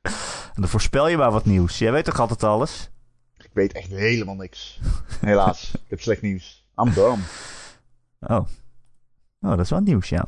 [0.01, 1.77] En dan voorspel je maar wat nieuws.
[1.77, 2.89] Jij weet toch altijd alles?
[3.37, 4.79] Ik weet echt helemaal niks.
[5.21, 5.71] Helaas.
[5.83, 6.65] ik heb slecht nieuws.
[6.75, 7.23] I'm dumb.
[8.19, 8.47] Oh.
[9.41, 10.27] Oh, dat is wel nieuws, ja.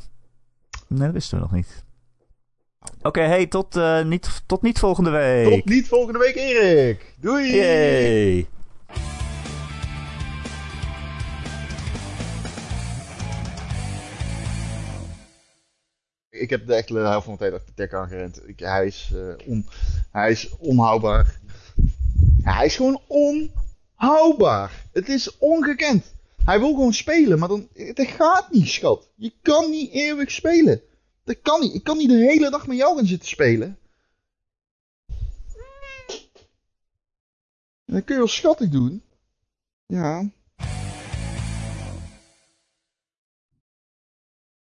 [0.86, 1.84] Nee, dat wisten we nog niet.
[2.80, 5.48] Oké, okay, hey, tot, uh, niet, tot niet volgende week.
[5.48, 7.14] Tot niet volgende week, Erik.
[7.20, 7.56] Doei.
[7.56, 8.46] Yay.
[16.30, 18.48] Ik heb de hele helft van de tijd achter de tek aangerend.
[18.48, 19.66] Ik, hij, is, uh, on,
[20.10, 21.40] hij is onhoudbaar.
[22.42, 24.84] Hij is gewoon onhoudbaar.
[24.92, 26.14] Het is ongekend.
[26.44, 29.08] Hij wil gewoon spelen, maar dan, het gaat niet, schat.
[29.14, 30.82] Je kan niet eeuwig spelen.
[31.24, 31.74] Dat kan niet.
[31.74, 33.78] Ik kan niet de hele dag met jou gaan zitten spelen.
[37.84, 39.02] En dan kun je wel schattig doen.
[39.86, 40.30] Ja.